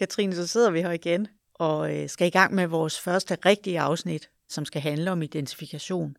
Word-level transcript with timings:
Katrine, 0.00 0.34
så 0.34 0.46
sidder 0.46 0.70
vi 0.70 0.80
her 0.80 0.90
igen 0.90 1.28
og 1.54 1.96
øh, 1.96 2.08
skal 2.08 2.26
i 2.26 2.30
gang 2.30 2.54
med 2.54 2.66
vores 2.66 3.00
første 3.00 3.36
rigtige 3.46 3.80
afsnit, 3.80 4.30
som 4.48 4.64
skal 4.64 4.82
handle 4.82 5.10
om 5.10 5.22
identifikation. 5.22 6.16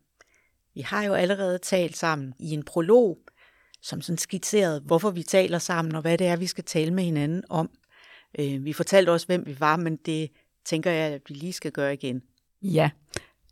Vi 0.74 0.80
har 0.80 1.02
jo 1.02 1.14
allerede 1.14 1.58
talt 1.58 1.96
sammen 1.96 2.34
i 2.38 2.50
en 2.50 2.62
prolog, 2.62 3.18
som 3.80 4.02
sådan 4.02 4.18
skitserede, 4.18 4.80
hvorfor 4.80 5.10
vi 5.10 5.22
taler 5.22 5.58
sammen, 5.58 5.94
og 5.94 6.00
hvad 6.00 6.18
det 6.18 6.26
er, 6.26 6.36
vi 6.36 6.46
skal 6.46 6.64
tale 6.64 6.90
med 6.90 7.04
hinanden 7.04 7.42
om. 7.48 7.70
Øh, 8.38 8.64
vi 8.64 8.72
fortalte 8.72 9.10
også, 9.10 9.26
hvem 9.26 9.46
vi 9.46 9.60
var, 9.60 9.76
men 9.76 9.96
det 9.96 10.30
tænker 10.64 10.90
jeg, 10.90 11.12
at 11.12 11.22
vi 11.28 11.34
lige 11.34 11.52
skal 11.52 11.72
gøre 11.72 11.94
igen. 11.94 12.22
Ja, 12.62 12.90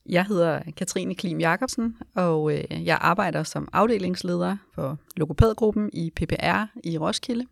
jeg 0.06 0.24
hedder 0.24 0.62
Katrine 0.76 1.14
Klim 1.14 1.40
Jacobsen, 1.40 1.96
og 2.14 2.52
øh, 2.52 2.86
jeg 2.86 2.98
arbejder 3.00 3.42
som 3.42 3.68
afdelingsleder 3.72 4.56
for 4.74 4.98
logopædgruppen 5.16 5.90
i 5.92 6.10
PPR 6.10 6.64
i 6.84 6.98
Roskilde. 6.98 7.46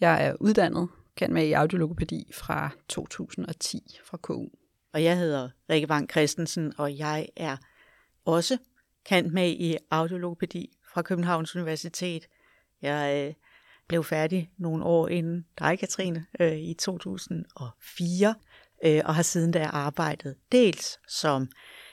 Jeg 0.00 0.26
er 0.26 0.34
uddannet 0.40 0.88
kan 1.20 1.32
med 1.32 1.46
i 1.46 1.52
audiologopædi 1.52 2.30
fra 2.34 2.70
2010 2.88 3.98
fra 4.04 4.16
KU. 4.16 4.48
Og 4.92 5.04
jeg 5.04 5.18
hedder 5.18 5.48
Rikke 5.70 5.88
Vang 5.88 6.10
Christensen, 6.10 6.72
og 6.78 6.98
jeg 6.98 7.28
er 7.36 7.56
også 8.24 8.58
kan 9.04 9.30
med 9.34 9.50
i 9.50 9.76
audiologopædi 9.90 10.70
fra 10.92 11.02
Københavns 11.02 11.56
Universitet. 11.56 12.26
Jeg 12.82 13.26
øh, 13.28 13.34
blev 13.88 14.04
færdig 14.04 14.50
nogle 14.58 14.84
år 14.84 15.08
inden 15.08 15.46
dig, 15.58 15.78
Katrine, 15.78 16.26
øh, 16.40 16.58
i 16.58 16.74
2004, 16.74 18.34
øh, 18.84 19.02
og 19.04 19.14
har 19.14 19.22
siden 19.22 19.50
da 19.50 19.64
arbejdet 19.64 20.36
dels 20.52 20.98
som 21.08 21.48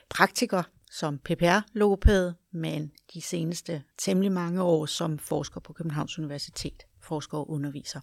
praktiker, 0.09 0.63
som 0.91 1.19
PPR-logopæd, 1.19 2.33
men 2.51 2.91
de 3.13 3.21
seneste 3.21 3.83
temmelig 3.97 4.31
mange 4.31 4.61
år 4.61 4.85
som 4.85 5.19
forsker 5.19 5.59
på 5.59 5.73
Københavns 5.73 6.19
Universitet, 6.19 6.83
forsker 7.01 7.37
og 7.37 7.49
underviser 7.49 7.99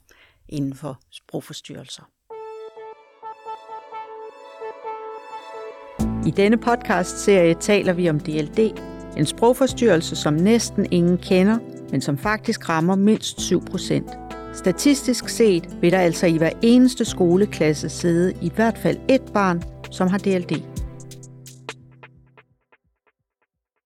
inden 0.49 0.75
for 0.75 1.01
sprogforstyrrelser. 1.11 2.03
I 6.27 6.31
denne 6.31 6.57
podcast-serie 6.57 7.55
taler 7.55 7.93
vi 7.93 8.09
om 8.09 8.21
DLD, 8.21 8.59
en 9.17 9.27
sprogforstyrrelse, 9.27 10.17
som 10.17 10.35
næsten 10.35 10.93
ingen 10.93 11.19
kender, 11.19 11.59
men 11.91 12.01
som 12.01 12.19
faktisk 12.19 12.69
rammer 12.69 12.97
mindst 12.97 13.41
7 13.41 13.65
procent. 13.65 14.11
Statistisk 14.55 15.29
set 15.29 15.79
vil 15.81 15.93
der 15.93 15.99
altså 15.99 16.27
i 16.27 16.37
hver 16.37 16.51
eneste 16.63 17.05
skoleklasse 17.05 17.89
sidde 17.89 18.35
i 18.43 18.51
hvert 18.55 18.79
fald 18.79 18.99
et 19.09 19.33
barn, 19.35 19.63
som 19.91 20.09
har 20.09 20.19
DLD. 20.19 20.53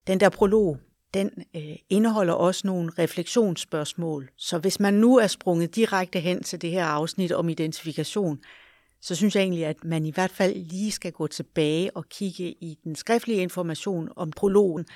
Den 0.07 0.21
der 0.21 0.29
prolog, 0.29 0.77
den 1.15 1.31
øh, 1.57 1.77
indeholder 1.91 2.33
også 2.33 2.67
nogle 2.67 2.93
refleksionsspørgsmål. 2.99 4.31
Så 4.37 4.59
hvis 4.59 4.81
man 4.81 4.95
nu 4.95 5.17
er 5.17 5.27
sprunget 5.27 5.77
direkte 5.77 6.21
hen 6.21 6.43
til 6.43 6.63
det 6.63 6.71
her 6.71 6.85
afsnit 6.85 7.33
om 7.33 7.49
identifikation, 7.49 8.41
så 9.01 9.15
synes 9.15 9.37
jeg 9.37 9.43
egentlig, 9.43 9.67
at 9.67 9.85
man 9.85 10.07
i 10.07 10.11
hvert 10.11 10.31
fald 10.31 10.55
lige 10.55 10.93
skal 10.93 11.13
gå 11.13 11.27
tilbage 11.27 11.97
og 11.97 12.09
kigge 12.09 12.45
i 12.45 12.79
den 12.85 12.97
skriftlige 12.97 13.43
information 13.43 14.09
om 14.17 14.31
prologen, 14.31 14.87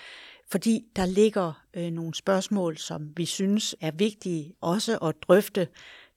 fordi 0.50 0.84
der 0.96 1.06
ligger 1.06 1.64
øh, 1.74 1.90
nogle 1.90 2.14
spørgsmål, 2.14 2.78
som 2.78 3.12
vi 3.16 3.24
synes 3.24 3.76
er 3.80 3.90
vigtige 3.90 4.54
også 4.60 4.98
at 4.98 5.14
drøfte, 5.22 5.68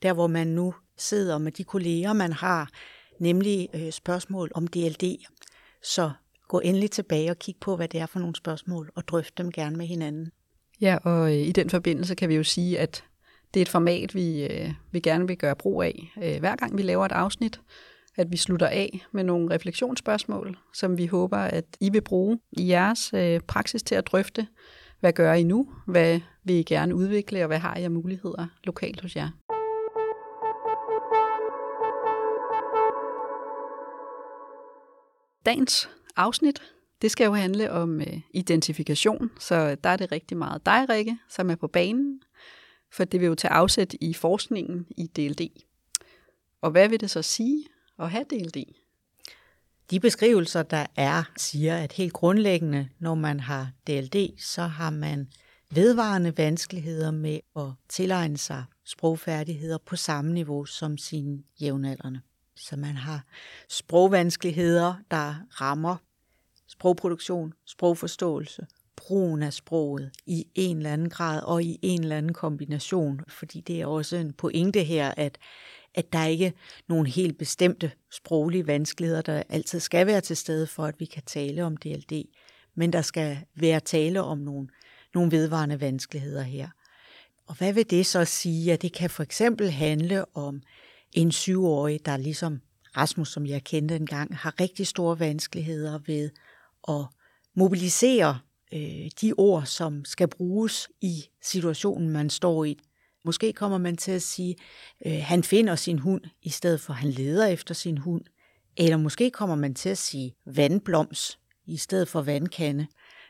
der 0.02 0.14
hvor 0.14 0.28
man 0.28 0.48
nu 0.48 0.74
sidder 0.98 1.38
med 1.38 1.52
de 1.52 1.64
kolleger, 1.64 2.14
man 2.14 2.34
har, 2.34 2.70
nemlig 3.20 3.70
øh, 3.74 3.92
spørgsmål 3.92 4.52
om 4.56 4.68
DLD. 4.68 5.26
Så 5.84 6.12
gå 6.48 6.60
endelig 6.60 6.92
tilbage 6.92 7.32
og 7.32 7.40
kig 7.40 7.56
på, 7.62 7.76
hvad 7.76 7.88
det 7.88 8.00
er 8.00 8.06
for 8.06 8.20
nogle 8.20 8.36
spørgsmål, 8.36 8.92
og 8.96 9.08
drøfte 9.08 9.44
dem 9.44 9.52
gerne 9.52 9.76
med 9.76 9.86
hinanden. 9.86 10.32
Ja, 10.82 10.98
og 11.04 11.34
øh, 11.34 11.48
i 11.48 11.52
den 11.52 11.70
forbindelse 11.70 12.16
kan 12.16 12.30
vi 12.30 12.36
jo 12.36 12.44
sige, 12.44 12.80
at 12.80 13.04
det 13.54 13.60
er 13.60 13.62
et 13.62 13.70
format, 13.70 14.16
vi, 14.16 14.46
øh, 14.46 14.74
vi 14.92 15.00
gerne 15.00 15.28
vil 15.28 15.38
gøre 15.38 15.56
brug 15.56 15.84
af, 15.84 16.12
øh, 16.24 16.40
hver 16.40 16.56
gang 16.56 16.78
vi 16.78 16.82
laver 16.82 17.06
et 17.06 17.12
afsnit, 17.12 17.62
at 18.18 18.32
vi 18.32 18.38
slutter 18.38 18.68
af 18.68 19.06
med 19.12 19.24
nogle 19.24 19.56
refleksionsspørgsmål, 19.56 20.58
som 20.74 20.98
vi 20.98 21.06
håber, 21.06 21.38
at 21.38 21.66
I 21.80 21.90
vil 21.90 22.02
bruge 22.02 22.40
i 22.52 22.68
jeres 22.68 23.14
praksis 23.48 23.84
til 23.84 23.96
at 23.96 24.08
drøfte, 24.08 24.48
hvad 25.00 25.14
gør 25.14 25.34
I 25.34 25.44
nu, 25.44 25.68
hvad 25.88 26.20
vil 26.44 26.56
I 26.56 26.64
gerne 26.64 26.96
udvikle, 26.96 27.42
og 27.42 27.48
hvad 27.48 27.60
har 27.60 27.78
I 27.78 27.84
af 27.84 27.92
muligheder 27.92 28.48
lokalt 28.64 29.02
hos 29.02 29.16
jer. 29.16 29.30
Dagens 35.46 35.90
afsnit. 36.16 36.62
Det 37.02 37.12
skal 37.12 37.26
jo 37.26 37.34
handle 37.34 37.72
om 37.72 38.02
øh, 38.02 38.20
identifikation, 38.34 39.32
så 39.40 39.76
der 39.76 39.90
er 39.90 39.98
det 39.98 40.12
rigtig 40.12 40.38
meget 40.38 40.66
dig, 40.66 40.90
Rikke, 40.90 41.18
som 41.30 41.50
er 41.50 41.56
på 41.56 41.68
banen, 41.68 42.22
for 42.92 43.04
det 43.04 43.20
vil 43.20 43.28
jo 43.28 43.36
tage 43.36 43.52
afsæt 43.52 43.96
i 44.02 44.14
forskningen 44.14 44.88
i 44.98 45.08
DLD. 45.08 45.50
Og 46.62 46.72
hvad 46.72 46.90
vil 46.90 47.00
det 47.00 47.10
så 47.10 47.22
sige 47.22 47.66
at 48.00 48.12
have 48.12 48.24
DLD? 48.24 48.64
De 49.92 50.00
beskrivelser, 50.00 50.64
der 50.64 50.86
er, 50.96 51.24
siger, 51.38 51.78
at 51.78 51.94
helt 51.94 52.14
grundlæggende, 52.14 52.90
når 53.00 53.16
man 53.16 53.40
har 53.40 53.72
DLD, 53.88 54.40
så 54.40 54.62
har 54.62 54.90
man 54.90 55.28
vedvarende 55.72 56.38
vanskeligheder 56.38 57.12
med 57.12 57.40
at 57.56 57.72
tilegne 57.90 58.38
sig 58.38 58.64
sprogfærdigheder 58.86 59.78
på 59.78 59.96
samme 59.96 60.34
niveau 60.34 60.66
som 60.66 60.98
sine 60.98 61.44
jævnaldrende. 61.62 62.22
Så 62.56 62.76
man 62.78 62.96
har 62.96 63.26
sprogvanskeligheder, 63.70 64.94
der 65.12 65.36
rammer 65.62 65.96
sprogproduktion, 66.68 67.54
sprogforståelse, 67.66 68.66
brugen 68.96 69.44
af 69.44 69.54
sproget 69.54 70.12
i 70.26 70.48
en 70.56 70.78
eller 70.78 70.94
anden 70.94 71.10
grad 71.10 71.42
og 71.44 71.64
i 71.64 71.80
en 71.82 72.02
eller 72.02 72.18
anden 72.18 72.34
kombination, 72.34 73.22
fordi 73.28 73.62
det 73.62 73.82
er 73.82 73.86
også 73.86 74.16
en 74.16 74.34
pointe 74.34 74.84
her, 74.84 75.14
at, 75.18 75.38
at 75.96 76.14
der 76.14 76.26
ikke 76.26 76.46
er 76.46 76.52
nogen 76.88 77.06
helt 77.06 77.38
bestemte 77.38 77.92
sproglige 78.12 78.68
vanskeligheder, 78.68 79.22
der 79.22 79.44
altid 79.50 79.80
skal 79.80 80.08
være 80.08 80.22
til 80.22 80.38
stede 80.38 80.68
for, 80.68 80.86
at 80.86 81.00
vi 81.00 81.06
kan 81.06 81.24
tale 81.26 81.64
om 81.64 81.78
DLD, 81.78 82.24
men 82.76 82.94
der 82.94 83.02
skal 83.02 83.38
være 83.56 83.80
tale 83.80 84.22
om 84.22 84.38
nogle, 84.38 84.68
nogle 85.14 85.32
vedvarende 85.32 85.82
vanskeligheder 85.82 86.42
her. 86.42 86.70
Og 87.48 87.56
hvad 87.56 87.74
vil 87.74 87.90
det 87.90 88.06
så 88.06 88.26
sige? 88.26 88.74
At 88.74 88.82
det 88.82 88.94
kan 88.94 89.10
for 89.10 89.24
eksempel 89.24 89.72
handle 89.72 90.38
om 90.38 90.62
en 91.16 91.32
syvårig, 91.32 92.06
der 92.06 92.18
ligesom 92.18 92.62
Rasmus, 92.98 93.32
som 93.32 93.46
jeg 93.46 93.64
kendte 93.64 93.96
engang, 93.96 94.38
har 94.38 94.60
rigtig 94.60 94.88
store 94.88 95.20
vanskeligheder 95.20 96.00
ved 96.06 96.30
at 96.88 97.06
mobilisere 97.56 98.40
øh, 98.74 99.10
de 99.22 99.34
ord, 99.38 99.66
som 99.66 100.06
skal 100.06 100.28
bruges 100.28 100.90
i 101.02 101.26
situationen, 101.42 102.10
man 102.10 102.30
står 102.30 102.66
i. 102.66 102.80
Måske 103.26 103.54
kommer 103.54 103.78
man 103.78 103.98
til 103.98 104.12
at 104.12 104.22
sige, 104.22 104.56
øh, 105.06 105.20
han 105.22 105.44
finder 105.44 105.76
sin 105.76 106.00
hund, 106.00 106.22
i 106.42 106.50
stedet 106.50 106.82
for 106.82 106.94
han 106.94 107.10
leder 107.10 107.46
efter 107.46 107.74
sin 107.74 107.98
hund. 107.98 108.26
Eller 108.78 108.98
måske 108.98 109.32
kommer 109.32 109.56
man 109.56 109.76
til 109.76 109.90
at 109.90 109.98
sige 109.98 110.36
vandbloms, 110.46 111.40
i 111.66 111.78
stedet 111.78 112.08
for 112.08 112.22
vandkande. 112.22 112.88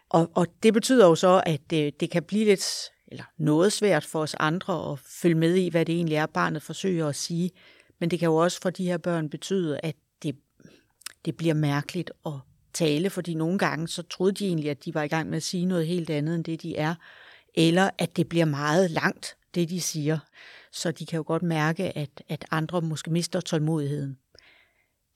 Og, 0.09 0.31
og 0.35 0.47
det 0.63 0.74
betyder 0.74 1.07
jo 1.07 1.16
så, 1.16 1.44
at 1.45 1.62
det, 1.69 2.00
det 2.00 2.09
kan 2.09 2.24
blive 2.24 2.45
lidt 2.45 2.91
eller 3.07 3.24
noget 3.38 3.74
svært 3.74 4.06
for 4.06 4.22
os 4.22 4.35
andre 4.40 4.91
at 4.91 5.00
følge 5.00 5.35
med 5.35 5.56
i, 5.56 5.69
hvad 5.69 5.85
det 5.85 5.95
egentlig 5.95 6.16
er, 6.16 6.25
barnet 6.25 6.62
forsøger 6.62 7.07
at 7.07 7.16
sige. 7.16 7.51
Men 8.00 8.11
det 8.11 8.19
kan 8.19 8.25
jo 8.25 8.35
også 8.35 8.59
for 8.61 8.69
de 8.69 8.85
her 8.85 8.97
børn 8.97 9.29
betyde, 9.29 9.79
at 9.83 9.95
det, 10.23 10.35
det 11.25 11.38
bliver 11.38 11.53
mærkeligt 11.53 12.11
at 12.25 12.33
tale, 12.73 13.09
fordi 13.09 13.33
nogle 13.33 13.59
gange 13.59 13.88
så 13.88 14.01
troede 14.01 14.31
de 14.31 14.45
egentlig, 14.45 14.69
at 14.69 14.85
de 14.85 14.94
var 14.94 15.03
i 15.03 15.07
gang 15.07 15.29
med 15.29 15.38
at 15.38 15.44
sige 15.44 15.66
noget 15.66 15.88
helt 15.88 16.09
andet 16.09 16.35
end 16.35 16.44
det, 16.44 16.61
de 16.61 16.78
er, 16.78 16.95
eller 17.53 17.89
at 17.97 18.17
det 18.17 18.29
bliver 18.29 18.45
meget 18.45 18.91
langt, 18.91 19.38
det 19.56 19.69
de 19.69 19.81
siger. 19.81 20.19
Så 20.72 20.91
de 20.91 21.06
kan 21.06 21.17
jo 21.17 21.23
godt 21.28 21.44
mærke, 21.44 21.97
at, 21.97 22.23
at 22.29 22.45
andre 22.51 22.81
måske 22.81 23.11
mister 23.11 23.41
tålmodigheden. 23.41 24.17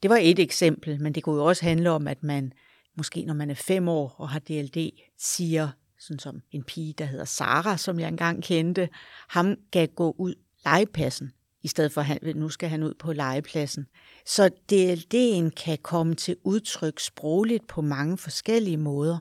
Det 0.02 0.10
var 0.10 0.18
et 0.22 0.38
eksempel, 0.38 1.02
men 1.02 1.12
det 1.12 1.22
kunne 1.22 1.36
jo 1.36 1.44
også 1.44 1.64
handle 1.64 1.90
om, 1.90 2.08
at 2.08 2.22
man 2.22 2.52
måske 2.96 3.24
når 3.24 3.34
man 3.34 3.50
er 3.50 3.54
fem 3.54 3.88
år 3.88 4.14
og 4.18 4.28
har 4.28 4.38
DLD, 4.38 4.90
siger, 5.18 5.68
sådan 5.98 6.18
som 6.18 6.42
en 6.52 6.62
pige, 6.62 6.92
der 6.92 7.04
hedder 7.04 7.24
Sara, 7.24 7.76
som 7.76 8.00
jeg 8.00 8.08
engang 8.08 8.42
kendte, 8.42 8.88
ham 9.28 9.56
gav 9.70 9.86
gå 9.86 10.14
ud 10.18 10.34
legepassen 10.64 11.32
i 11.62 11.68
stedet 11.68 11.92
for, 11.92 12.00
at 12.00 12.36
nu 12.36 12.48
skal 12.48 12.68
han 12.68 12.82
ud 12.82 12.94
på 12.94 13.12
legepladsen. 13.12 13.86
Så 14.26 14.50
DLD'en 14.72 15.50
kan 15.64 15.78
komme 15.82 16.14
til 16.14 16.36
udtryk 16.44 17.00
sprogligt 17.00 17.66
på 17.66 17.80
mange 17.80 18.18
forskellige 18.18 18.76
måder. 18.76 19.18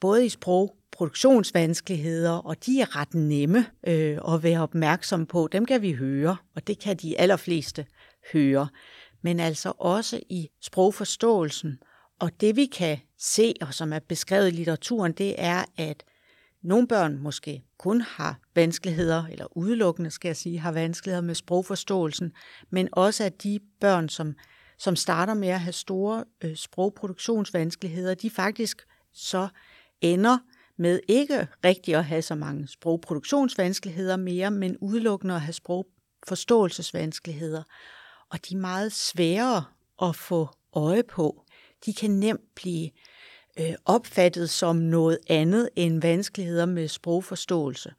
Både 0.00 0.26
i 0.26 0.28
sprog, 0.28 0.76
produktionsvanskeligheder, 0.92 2.30
og 2.30 2.66
de 2.66 2.80
er 2.80 2.96
ret 2.96 3.14
nemme 3.14 3.66
øh, 3.86 4.18
at 4.28 4.42
være 4.42 4.62
opmærksom 4.62 5.26
på. 5.26 5.48
Dem 5.52 5.66
kan 5.66 5.82
vi 5.82 5.92
høre, 5.92 6.36
og 6.56 6.66
det 6.66 6.78
kan 6.78 6.96
de 6.96 7.20
allerfleste 7.20 7.86
høre. 8.32 8.68
Men 9.22 9.40
altså 9.40 9.72
også 9.78 10.20
i 10.28 10.48
sprogforståelsen. 10.60 11.78
Og 12.18 12.30
det 12.40 12.56
vi 12.56 12.66
kan 12.66 12.98
se, 13.18 13.54
og 13.60 13.74
som 13.74 13.92
er 13.92 13.98
beskrevet 13.98 14.48
i 14.48 14.50
litteraturen, 14.50 15.12
det 15.12 15.34
er, 15.38 15.64
at 15.76 16.04
nogle 16.62 16.88
børn 16.88 17.18
måske 17.18 17.62
kun 17.78 18.00
har 18.00 18.38
vanskeligheder, 18.54 19.26
eller 19.26 19.56
udelukkende 19.56 20.10
skal 20.10 20.28
jeg 20.28 20.36
sige, 20.36 20.58
har 20.58 20.72
vanskeligheder 20.72 21.26
med 21.26 21.34
sprogforståelsen, 21.34 22.32
men 22.70 22.88
også 22.92 23.24
at 23.24 23.42
de 23.42 23.60
børn, 23.80 24.08
som, 24.08 24.34
som 24.78 24.96
starter 24.96 25.34
med 25.34 25.48
at 25.48 25.60
have 25.60 25.72
store 25.72 26.24
øh, 26.40 26.56
sprogproduktionsvanskeligheder, 26.56 28.14
de 28.14 28.30
faktisk 28.30 28.86
så 29.12 29.48
ender 30.00 30.38
med 30.76 31.00
ikke 31.08 31.48
rigtig 31.64 31.94
at 31.94 32.04
have 32.04 32.22
så 32.22 32.34
mange 32.34 32.68
sprogproduktionsvanskeligheder 32.68 34.16
mere, 34.16 34.50
men 34.50 34.76
udelukkende 34.80 35.34
at 35.34 35.40
have 35.40 35.52
sprogforståelsesvanskeligheder. 35.52 37.62
og 38.30 38.38
de 38.48 38.54
er 38.54 38.58
meget 38.58 38.92
sværere 38.92 39.64
at 40.02 40.16
få 40.16 40.48
øje 40.72 41.02
på. 41.02 41.44
De 41.86 41.94
kan 41.94 42.10
nemt 42.10 42.54
blive 42.54 42.90
øh, 43.60 43.74
opfattet 43.84 44.50
som 44.50 44.76
noget 44.76 45.18
andet 45.28 45.68
end 45.76 46.02
vanskeligheder 46.02 46.66
med 46.66 46.88
sprogforståelse. 46.88 47.92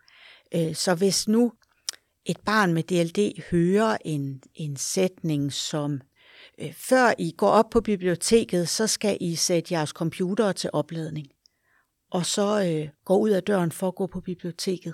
Øh, 0.55 0.75
så 0.75 0.95
hvis 0.95 1.27
nu 1.27 1.53
et 2.25 2.39
barn 2.45 2.73
med 2.73 2.83
DLD 2.83 3.41
hører 3.51 3.97
en, 4.05 4.41
en 4.55 4.77
sætning 4.77 5.53
som 5.53 6.01
øh, 6.59 6.73
før 6.73 7.13
I 7.17 7.31
går 7.37 7.49
op 7.49 7.69
på 7.69 7.81
biblioteket, 7.81 8.69
så 8.69 8.87
skal 8.87 9.17
I 9.21 9.35
sætte 9.35 9.73
jeres 9.73 9.89
computer 9.89 10.51
til 10.51 10.69
opladning, 10.73 11.27
og 12.11 12.25
så 12.25 12.63
øh, 12.65 12.89
går 13.05 13.17
ud 13.17 13.29
af 13.29 13.43
døren 13.43 13.71
for 13.71 13.87
at 13.87 13.95
gå 13.95 14.07
på 14.07 14.21
biblioteket, 14.21 14.93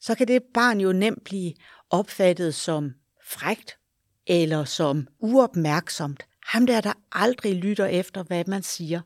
så 0.00 0.14
kan 0.14 0.28
det 0.28 0.42
barn 0.54 0.80
jo 0.80 0.92
nemt 0.92 1.24
blive 1.24 1.54
opfattet 1.90 2.54
som 2.54 2.94
frægt 3.24 3.78
eller 4.26 4.64
som 4.64 5.08
uopmærksomt. 5.18 6.22
Ham 6.46 6.66
der, 6.66 6.80
der 6.80 6.92
aldrig 7.12 7.54
lytter 7.54 7.86
efter, 7.86 8.22
hvad 8.22 8.44
man 8.44 8.62
siger. 8.62 9.00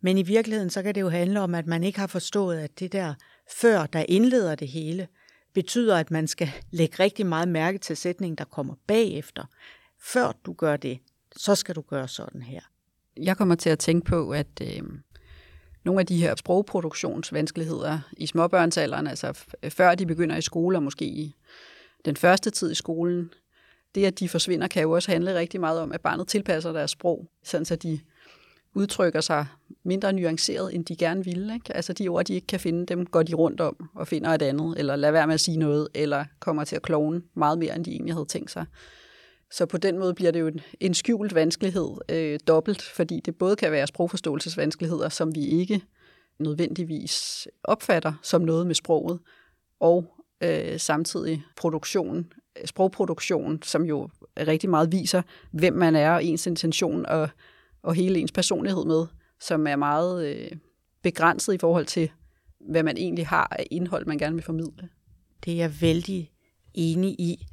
Men 0.00 0.18
i 0.18 0.22
virkeligheden, 0.22 0.70
så 0.70 0.82
kan 0.82 0.94
det 0.94 1.00
jo 1.00 1.08
handle 1.08 1.40
om, 1.40 1.54
at 1.54 1.66
man 1.66 1.84
ikke 1.84 1.98
har 1.98 2.06
forstået, 2.06 2.58
at 2.58 2.80
det 2.80 2.92
der 2.92 3.14
før, 3.60 3.86
der 3.86 4.04
indleder 4.08 4.54
det 4.54 4.68
hele, 4.68 5.08
betyder, 5.54 5.96
at 5.96 6.10
man 6.10 6.28
skal 6.28 6.50
lægge 6.70 6.96
rigtig 7.02 7.26
meget 7.26 7.48
mærke 7.48 7.78
til 7.78 7.96
sætningen, 7.96 8.38
der 8.38 8.44
kommer 8.44 8.74
bagefter. 8.86 9.44
Før 9.98 10.32
du 10.46 10.52
gør 10.52 10.76
det, 10.76 10.98
så 11.36 11.54
skal 11.54 11.74
du 11.74 11.80
gøre 11.80 12.08
sådan 12.08 12.42
her. 12.42 12.60
Jeg 13.16 13.36
kommer 13.36 13.54
til 13.54 13.70
at 13.70 13.78
tænke 13.78 14.06
på, 14.06 14.30
at 14.30 14.62
øh, 14.62 14.82
nogle 15.84 16.00
af 16.00 16.06
de 16.06 16.16
her 16.16 16.34
sprogproduktionsvanskeligheder 16.36 18.00
i 18.16 18.26
småbørnsalderen, 18.26 19.06
altså 19.06 19.38
øh, 19.62 19.70
før 19.70 19.94
de 19.94 20.06
begynder 20.06 20.36
i 20.36 20.42
skole, 20.42 20.78
og 20.78 20.82
måske 20.82 21.04
i 21.04 21.34
den 22.04 22.16
første 22.16 22.50
tid 22.50 22.70
i 22.70 22.74
skolen, 22.74 23.30
det 23.94 24.04
at 24.04 24.18
de 24.18 24.28
forsvinder, 24.28 24.68
kan 24.68 24.82
jo 24.82 24.90
også 24.90 25.10
handle 25.10 25.34
rigtig 25.34 25.60
meget 25.60 25.80
om, 25.80 25.92
at 25.92 26.00
barnet 26.00 26.28
tilpasser 26.28 26.72
deres 26.72 26.90
sprog, 26.90 27.30
sådan 27.44 27.64
så 27.64 27.76
de 27.76 28.00
udtrykker 28.74 29.20
sig 29.20 29.46
mindre 29.84 30.12
nuanceret, 30.12 30.74
end 30.74 30.84
de 30.84 30.96
gerne 30.96 31.24
ville. 31.24 31.54
Ikke? 31.54 31.76
Altså 31.76 31.92
de 31.92 32.08
ord, 32.08 32.24
de 32.24 32.34
ikke 32.34 32.46
kan 32.46 32.60
finde, 32.60 32.86
dem 32.86 33.06
går 33.06 33.22
de 33.22 33.34
rundt 33.34 33.60
om 33.60 33.88
og 33.94 34.08
finder 34.08 34.30
et 34.30 34.42
andet, 34.42 34.78
eller 34.78 34.96
lader 34.96 35.12
være 35.12 35.26
med 35.26 35.34
at 35.34 35.40
sige 35.40 35.56
noget, 35.56 35.88
eller 35.94 36.24
kommer 36.40 36.64
til 36.64 36.76
at 36.76 36.82
klone 36.82 37.22
meget 37.34 37.58
mere, 37.58 37.76
end 37.76 37.84
de 37.84 37.90
egentlig 37.90 38.14
havde 38.14 38.26
tænkt 38.26 38.50
sig. 38.50 38.66
Så 39.52 39.66
på 39.66 39.78
den 39.78 39.98
måde 39.98 40.14
bliver 40.14 40.30
det 40.30 40.40
jo 40.40 40.46
en, 40.46 40.60
en 40.80 40.94
skjult 40.94 41.34
vanskelighed 41.34 41.88
øh, 42.08 42.38
dobbelt, 42.46 42.82
fordi 42.82 43.20
det 43.24 43.36
både 43.36 43.56
kan 43.56 43.72
være 43.72 43.86
sprogforståelsesvanskeligheder, 43.86 45.08
som 45.08 45.34
vi 45.34 45.46
ikke 45.46 45.82
nødvendigvis 46.38 47.48
opfatter 47.64 48.12
som 48.22 48.42
noget 48.42 48.66
med 48.66 48.74
sproget, 48.74 49.18
og 49.80 50.04
øh, 50.42 50.80
samtidig 50.80 51.42
produktion, 51.56 52.32
sprogproduktion, 52.64 53.62
som 53.62 53.82
jo 53.84 54.08
rigtig 54.38 54.70
meget 54.70 54.92
viser, 54.92 55.22
hvem 55.52 55.74
man 55.74 55.96
er, 55.96 56.10
og 56.10 56.24
ens 56.24 56.46
intention 56.46 57.06
og, 57.06 57.28
og 57.82 57.94
hele 57.94 58.18
ens 58.18 58.32
personlighed 58.32 58.84
med, 58.84 59.06
som 59.40 59.66
er 59.66 59.76
meget 59.76 60.26
øh, 60.26 60.50
begrænset 61.02 61.54
i 61.54 61.58
forhold 61.58 61.86
til, 61.86 62.10
hvad 62.70 62.82
man 62.82 62.96
egentlig 62.96 63.26
har 63.26 63.56
af 63.58 63.66
indhold, 63.70 64.06
man 64.06 64.18
gerne 64.18 64.34
vil 64.34 64.44
formidle. 64.44 64.88
Det 65.44 65.52
er 65.52 65.56
jeg 65.56 65.80
vældig 65.80 66.30
enig 66.74 67.20
i 67.20 67.46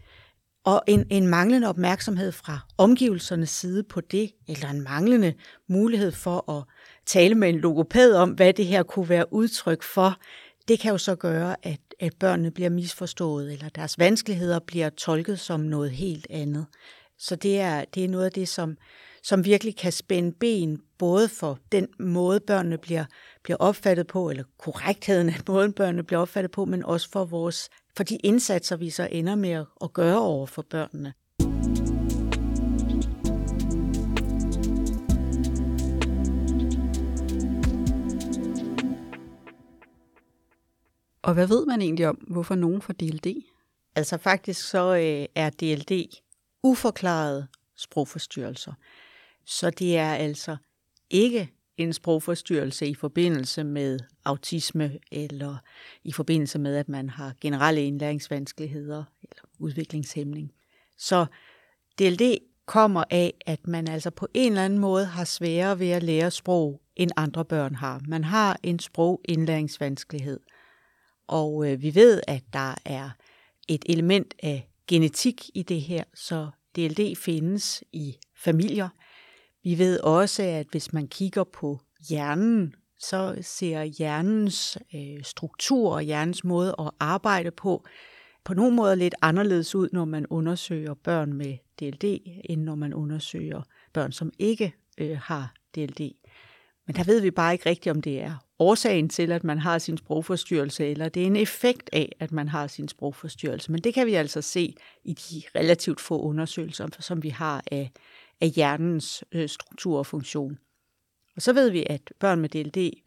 og 0.68 0.84
en, 0.88 1.08
en 1.10 1.28
manglende 1.28 1.68
opmærksomhed 1.70 2.32
fra 2.32 2.60
omgivelsernes 2.78 3.50
side 3.50 3.84
på 3.84 4.02
det, 4.02 4.32
eller 4.48 4.70
en 4.70 4.82
manglende 4.82 5.34
mulighed 5.68 6.12
for 6.12 6.52
at 6.52 6.64
tale 7.06 7.36
med 7.36 7.50
en 7.50 7.60
logopæd 7.60 8.14
om, 8.14 8.30
hvad 8.30 8.54
det 8.54 8.66
her 8.66 8.84
kunne 8.84 9.10
være 9.10 9.34
udtryk 9.34 9.84
for, 9.84 10.20
det 10.68 10.80
kan 10.80 10.92
jo 10.92 10.98
så 10.98 11.16
gøre, 11.16 11.56
at, 11.64 11.80
at 12.00 12.14
børnene 12.20 12.52
bliver 12.52 12.70
misforstået, 12.70 13.54
eller 13.54 13.70
deres 13.70 14.00
vanskeligheder 14.00 14.60
bliver 14.60 14.90
tolket 14.90 15.40
som 15.40 15.60
noget 15.60 15.92
helt 15.92 16.28
andet. 16.30 16.66
Så 17.18 17.36
det 17.36 17.60
er, 17.60 17.86
det 17.86 18.06
er 18.06 18.10
noget 18.10 18.26
af 18.26 18.32
det, 18.32 18.48
som, 18.48 18.78
som 19.28 19.46
virkelig 19.46 19.76
kan 19.76 19.92
spænde 19.92 20.32
ben, 20.32 20.82
både 20.98 21.30
for 21.30 21.60
den 21.72 21.88
måde, 22.00 22.40
børnene 22.40 22.78
bliver, 22.78 23.06
bliver 23.44 23.58
opfattet 23.58 24.08
på, 24.08 24.30
eller 24.30 24.44
korrektheden 24.58 25.30
af 25.30 25.40
måden, 25.48 25.74
børnene 25.74 26.04
bliver 26.04 26.20
opfattet 26.20 26.52
på, 26.52 26.66
men 26.66 26.84
også 26.84 27.10
for 27.10 27.26
vores 27.26 27.70
for 27.98 28.04
de 28.04 28.16
indsatser, 28.16 28.76
vi 28.76 28.90
så 28.90 29.08
ender 29.12 29.36
med 29.36 29.66
at 29.84 29.94
gøre 29.94 30.20
over 30.20 30.46
for 30.46 30.62
børnene. 30.62 31.14
Og 41.22 41.34
hvad 41.34 41.48
ved 41.48 41.66
man 41.66 41.82
egentlig 41.82 42.08
om, 42.08 42.16
hvorfor 42.16 42.56
nogen 42.56 42.82
får 42.82 42.94
DLD? 42.94 43.44
Altså 43.96 44.18
faktisk 44.18 44.70
så 44.70 44.96
øh, 44.96 45.26
er 45.36 45.50
DLD 45.50 46.22
uforklarede 46.64 47.48
sprogforstyrrelser. 47.78 48.74
Så 49.48 49.70
det 49.70 49.98
er 49.98 50.14
altså 50.14 50.58
ikke 51.10 51.50
en 51.78 51.94
sprogforstyrrelse 51.94 52.88
i 52.88 52.96
forbindelse 52.96 53.64
med 53.64 54.00
autisme 54.26 55.00
eller 55.12 55.58
i 56.04 56.12
forbindelse 56.12 56.60
med, 56.60 56.76
at 56.76 56.90
man 56.90 57.10
har 57.10 57.34
generelle 57.42 57.86
indlæringsvanskeligheder 57.86 59.04
eller 59.24 59.44
udviklingshæmning. 59.60 60.52
Så 60.98 61.26
DLD 62.00 62.38
kommer 62.66 63.04
af, 63.10 63.34
at 63.46 63.68
man 63.68 63.88
altså 63.88 64.10
på 64.10 64.28
en 64.34 64.52
eller 64.52 64.66
anden 64.66 64.80
måde 64.80 65.06
har 65.06 65.26
sværere 65.26 65.80
ved 65.80 65.90
at 65.90 66.04
lære 66.04 66.32
sprog, 66.32 66.82
end 66.96 67.12
andre 67.18 67.46
børn 67.46 67.76
har. 67.76 68.02
Man 68.08 68.24
har 68.24 68.60
en 68.64 68.80
sprogindlæringsvanskelighed. 68.80 70.40
Og 71.28 71.72
øh, 71.72 71.82
vi 71.82 71.96
ved, 71.96 72.22
at 72.28 72.44
der 72.54 72.76
er 72.86 73.10
et 73.68 73.86
element 73.90 74.34
af 74.44 74.70
genetik 74.88 75.50
i 75.54 75.64
det 75.64 75.82
her, 75.82 76.04
så 76.14 76.50
DLD 76.76 77.16
findes 77.16 77.84
i 77.94 78.18
familier– 78.36 78.90
vi 79.68 79.78
ved 79.78 80.00
også, 80.00 80.44
at 80.44 80.68
hvis 80.72 80.94
man 80.94 81.08
kigger 81.08 81.44
på 81.44 81.80
hjernen, 82.10 82.76
så 83.00 83.38
ser 83.42 83.84
hjernens 83.84 84.78
øh, 84.96 85.24
struktur 85.24 85.94
og 85.94 86.02
hjernens 86.02 86.44
måde 86.44 86.76
at 86.80 86.92
arbejde 87.00 87.52
på 87.52 87.86
på 88.46 88.54
nogle 88.54 88.76
måder 88.76 88.96
lidt 88.96 89.16
anderledes 89.22 89.76
ud, 89.76 89.90
når 89.94 90.06
man 90.06 90.26
undersøger 90.30 90.94
børn 90.94 91.34
med 91.34 91.58
DLD, 91.80 92.20
end 92.50 92.62
når 92.62 92.76
man 92.76 92.94
undersøger 92.94 93.62
børn, 93.94 94.12
som 94.12 94.32
ikke 94.40 94.74
øh, 94.98 95.18
har 95.18 95.54
DLD. 95.76 96.12
Men 96.88 96.96
der 96.96 97.04
ved 97.04 97.22
vi 97.22 97.32
bare 97.32 97.54
ikke 97.54 97.70
rigtigt, 97.70 97.96
om 97.96 98.02
det 98.02 98.22
er 98.22 98.36
årsagen 98.60 99.10
til, 99.10 99.32
at 99.32 99.44
man 99.44 99.58
har 99.58 99.78
sin 99.78 99.98
sprogforstyrrelse, 99.98 100.86
eller 100.86 101.10
det 101.10 101.24
er 101.24 101.28
en 101.28 101.36
effekt 101.36 101.90
af, 101.94 102.16
at 102.20 102.32
man 102.32 102.48
har 102.48 102.68
sin 102.68 102.88
sprogforstyrrelse. 102.88 103.72
Men 103.72 103.82
det 103.82 103.94
kan 103.94 104.08
vi 104.08 104.14
altså 104.14 104.42
se 104.42 104.76
i 105.04 105.14
de 105.14 105.60
relativt 105.60 106.02
få 106.02 106.22
undersøgelser, 106.22 106.88
som 107.00 107.24
vi 107.24 107.30
har 107.30 107.64
af 107.72 107.92
af 108.42 108.50
hjernens 108.50 109.24
øh, 109.32 109.50
struktur 109.50 109.98
og 109.98 110.06
funktion. 110.06 110.58
Og 111.36 111.42
så 111.42 111.54
ved 111.54 111.70
vi, 111.70 111.86
at 111.90 112.02
børn 112.20 112.40
med 112.40 112.50
DLD 112.50 113.02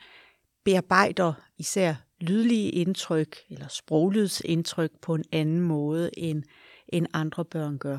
bearbejder 0.65 1.33
især 1.59 1.95
lydlige 2.21 2.71
indtryk 2.71 3.37
eller 3.51 3.69
sproglydsindtryk 3.69 4.91
på 5.03 5.15
en 5.15 5.25
anden 5.33 5.61
måde, 5.61 6.11
end, 6.19 6.43
end 6.89 7.07
andre 7.13 7.45
børn 7.45 7.79
gør. 7.79 7.99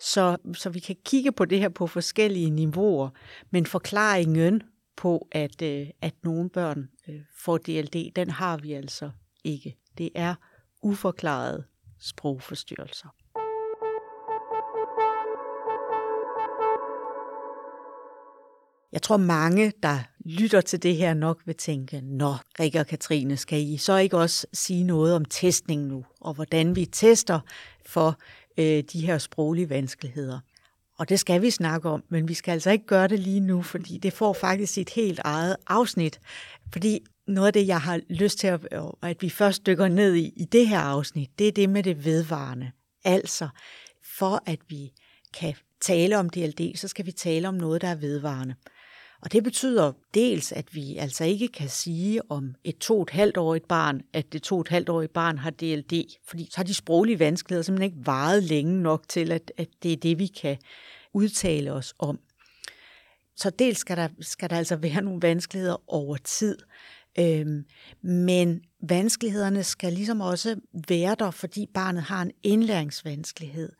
Så, 0.00 0.36
så 0.54 0.70
vi 0.70 0.78
kan 0.78 0.96
kigge 1.04 1.32
på 1.32 1.44
det 1.44 1.58
her 1.58 1.68
på 1.68 1.86
forskellige 1.86 2.50
niveauer, 2.50 3.10
men 3.50 3.66
forklaringen 3.66 4.62
på, 4.96 5.28
at, 5.32 5.62
øh, 5.62 5.86
at 6.00 6.14
nogle 6.22 6.50
børn 6.50 6.88
øh, 7.08 7.20
får 7.38 7.58
DLD, 7.58 8.12
den 8.16 8.30
har 8.30 8.56
vi 8.56 8.72
altså 8.72 9.10
ikke. 9.44 9.76
Det 9.98 10.10
er 10.14 10.34
uforklarede 10.82 11.64
sprogforstyrrelser. 12.00 13.08
Jeg 18.96 19.02
tror 19.02 19.16
mange, 19.16 19.72
der 19.82 19.98
lytter 20.24 20.60
til 20.60 20.82
det 20.82 20.96
her 20.96 21.14
nok 21.14 21.42
vil 21.46 21.54
tænke, 21.54 22.00
Nå, 22.00 22.34
Rikke 22.60 22.80
og 22.80 22.86
Katrine, 22.86 23.36
skal 23.36 23.60
I 23.60 23.76
så 23.76 23.96
ikke 23.96 24.18
også 24.18 24.46
sige 24.52 24.84
noget 24.84 25.14
om 25.14 25.24
testning 25.24 25.86
nu, 25.86 26.04
og 26.20 26.34
hvordan 26.34 26.76
vi 26.76 26.84
tester 26.84 27.40
for 27.86 28.18
øh, 28.58 28.82
de 28.92 29.06
her 29.06 29.18
sproglige 29.18 29.70
vanskeligheder? 29.70 30.40
Og 30.98 31.08
det 31.08 31.20
skal 31.20 31.42
vi 31.42 31.50
snakke 31.50 31.88
om, 31.88 32.04
men 32.08 32.28
vi 32.28 32.34
skal 32.34 32.52
altså 32.52 32.70
ikke 32.70 32.86
gøre 32.86 33.08
det 33.08 33.20
lige 33.20 33.40
nu, 33.40 33.62
fordi 33.62 33.98
det 33.98 34.12
får 34.12 34.32
faktisk 34.32 34.72
sit 34.72 34.90
helt 34.90 35.20
eget 35.24 35.56
afsnit. 35.66 36.20
Fordi 36.72 37.00
noget 37.26 37.46
af 37.46 37.52
det, 37.52 37.66
jeg 37.66 37.80
har 37.80 38.00
lyst 38.08 38.38
til, 38.38 38.46
at, 38.46 38.60
at 39.02 39.22
vi 39.22 39.30
først 39.30 39.66
dykker 39.66 39.88
ned 39.88 40.14
i, 40.14 40.32
i 40.36 40.44
det 40.44 40.68
her 40.68 40.80
afsnit, 40.80 41.30
det 41.38 41.48
er 41.48 41.52
det 41.52 41.70
med 41.70 41.82
det 41.82 42.04
vedvarende. 42.04 42.70
Altså, 43.04 43.48
for 44.18 44.42
at 44.46 44.58
vi 44.68 44.92
kan 45.34 45.54
tale 45.80 46.18
om 46.18 46.30
DLD, 46.30 46.76
så 46.76 46.88
skal 46.88 47.06
vi 47.06 47.12
tale 47.12 47.48
om 47.48 47.54
noget, 47.54 47.82
der 47.82 47.88
er 47.88 47.94
vedvarende. 47.94 48.54
Og 49.22 49.32
det 49.32 49.44
betyder 49.44 49.92
dels, 50.14 50.52
at 50.52 50.74
vi 50.74 50.96
altså 50.96 51.24
ikke 51.24 51.48
kan 51.48 51.68
sige 51.68 52.30
om 52.30 52.54
et 52.64 52.78
to 52.78 53.02
et 53.02 53.10
halvt 53.10 53.36
årigt 53.36 53.68
barn, 53.68 54.02
at 54.12 54.32
det 54.32 54.42
to 54.42 54.60
et 54.60 54.68
halvt 54.68 54.88
årige 54.88 55.08
barn 55.08 55.38
har 55.38 55.50
DLD, 55.50 56.18
fordi 56.28 56.48
så 56.50 56.56
har 56.56 56.64
de 56.64 56.74
sproglige 56.74 57.18
vanskeligheder 57.18 57.62
simpelthen 57.62 57.92
ikke 57.92 58.06
varet 58.06 58.42
længe 58.42 58.82
nok 58.82 59.08
til, 59.08 59.32
at, 59.32 59.52
at 59.56 59.68
det 59.82 59.92
er 59.92 59.96
det, 59.96 60.18
vi 60.18 60.26
kan 60.26 60.56
udtale 61.14 61.72
os 61.72 61.94
om. 61.98 62.18
Så 63.36 63.50
dels 63.50 63.78
skal 63.78 63.96
der, 63.96 64.08
skal 64.20 64.50
der 64.50 64.56
altså 64.56 64.76
være 64.86 65.02
nogle 65.02 65.22
vanskeligheder 65.22 65.92
over 65.92 66.16
tid, 66.16 66.58
øhm, 67.18 67.64
men 68.02 68.60
vanskelighederne 68.82 69.64
skal 69.64 69.92
ligesom 69.92 70.20
også 70.20 70.56
være 70.88 71.16
der, 71.18 71.30
fordi 71.30 71.66
barnet 71.74 72.02
har 72.02 72.22
en 72.22 72.32
indlæringsvanskelighed. 72.42 73.72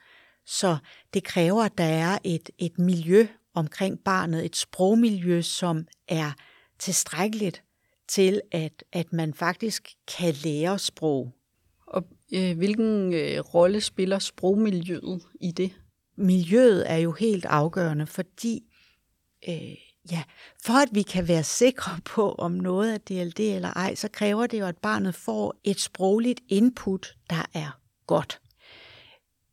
Så 0.46 0.76
det 1.14 1.24
kræver, 1.24 1.62
at 1.62 1.78
der 1.78 1.84
er 1.84 2.18
et, 2.24 2.50
et 2.58 2.78
miljø 2.78 3.26
omkring 3.56 3.98
barnet, 4.04 4.44
et 4.44 4.56
sprogmiljø, 4.56 5.42
som 5.42 5.86
er 6.08 6.32
tilstrækkeligt 6.78 7.62
til, 8.08 8.40
at, 8.52 8.84
at 8.92 9.12
man 9.12 9.34
faktisk 9.34 9.88
kan 10.18 10.34
lære 10.44 10.78
sprog. 10.78 11.32
Og 11.86 12.04
øh, 12.34 12.56
hvilken 12.56 13.14
øh, 13.14 13.40
rolle 13.40 13.80
spiller 13.80 14.18
sprogmiljøet 14.18 15.22
i 15.40 15.52
det? 15.52 15.72
Miljøet 16.16 16.90
er 16.90 16.96
jo 16.96 17.12
helt 17.12 17.44
afgørende, 17.44 18.06
fordi 18.06 18.62
øh, 19.48 19.74
ja, 20.10 20.22
for 20.64 20.72
at 20.82 20.88
vi 20.92 21.02
kan 21.02 21.28
være 21.28 21.44
sikre 21.44 21.98
på, 22.14 22.32
om 22.32 22.52
noget 22.52 22.94
er 22.94 22.98
DLD 22.98 23.40
eller 23.40 23.70
ej, 23.70 23.94
så 23.94 24.08
kræver 24.08 24.46
det 24.46 24.60
jo, 24.60 24.66
at 24.66 24.76
barnet 24.76 25.14
får 25.14 25.54
et 25.64 25.80
sprogligt 25.80 26.40
input, 26.48 27.16
der 27.30 27.46
er 27.54 27.80
godt. 28.06 28.40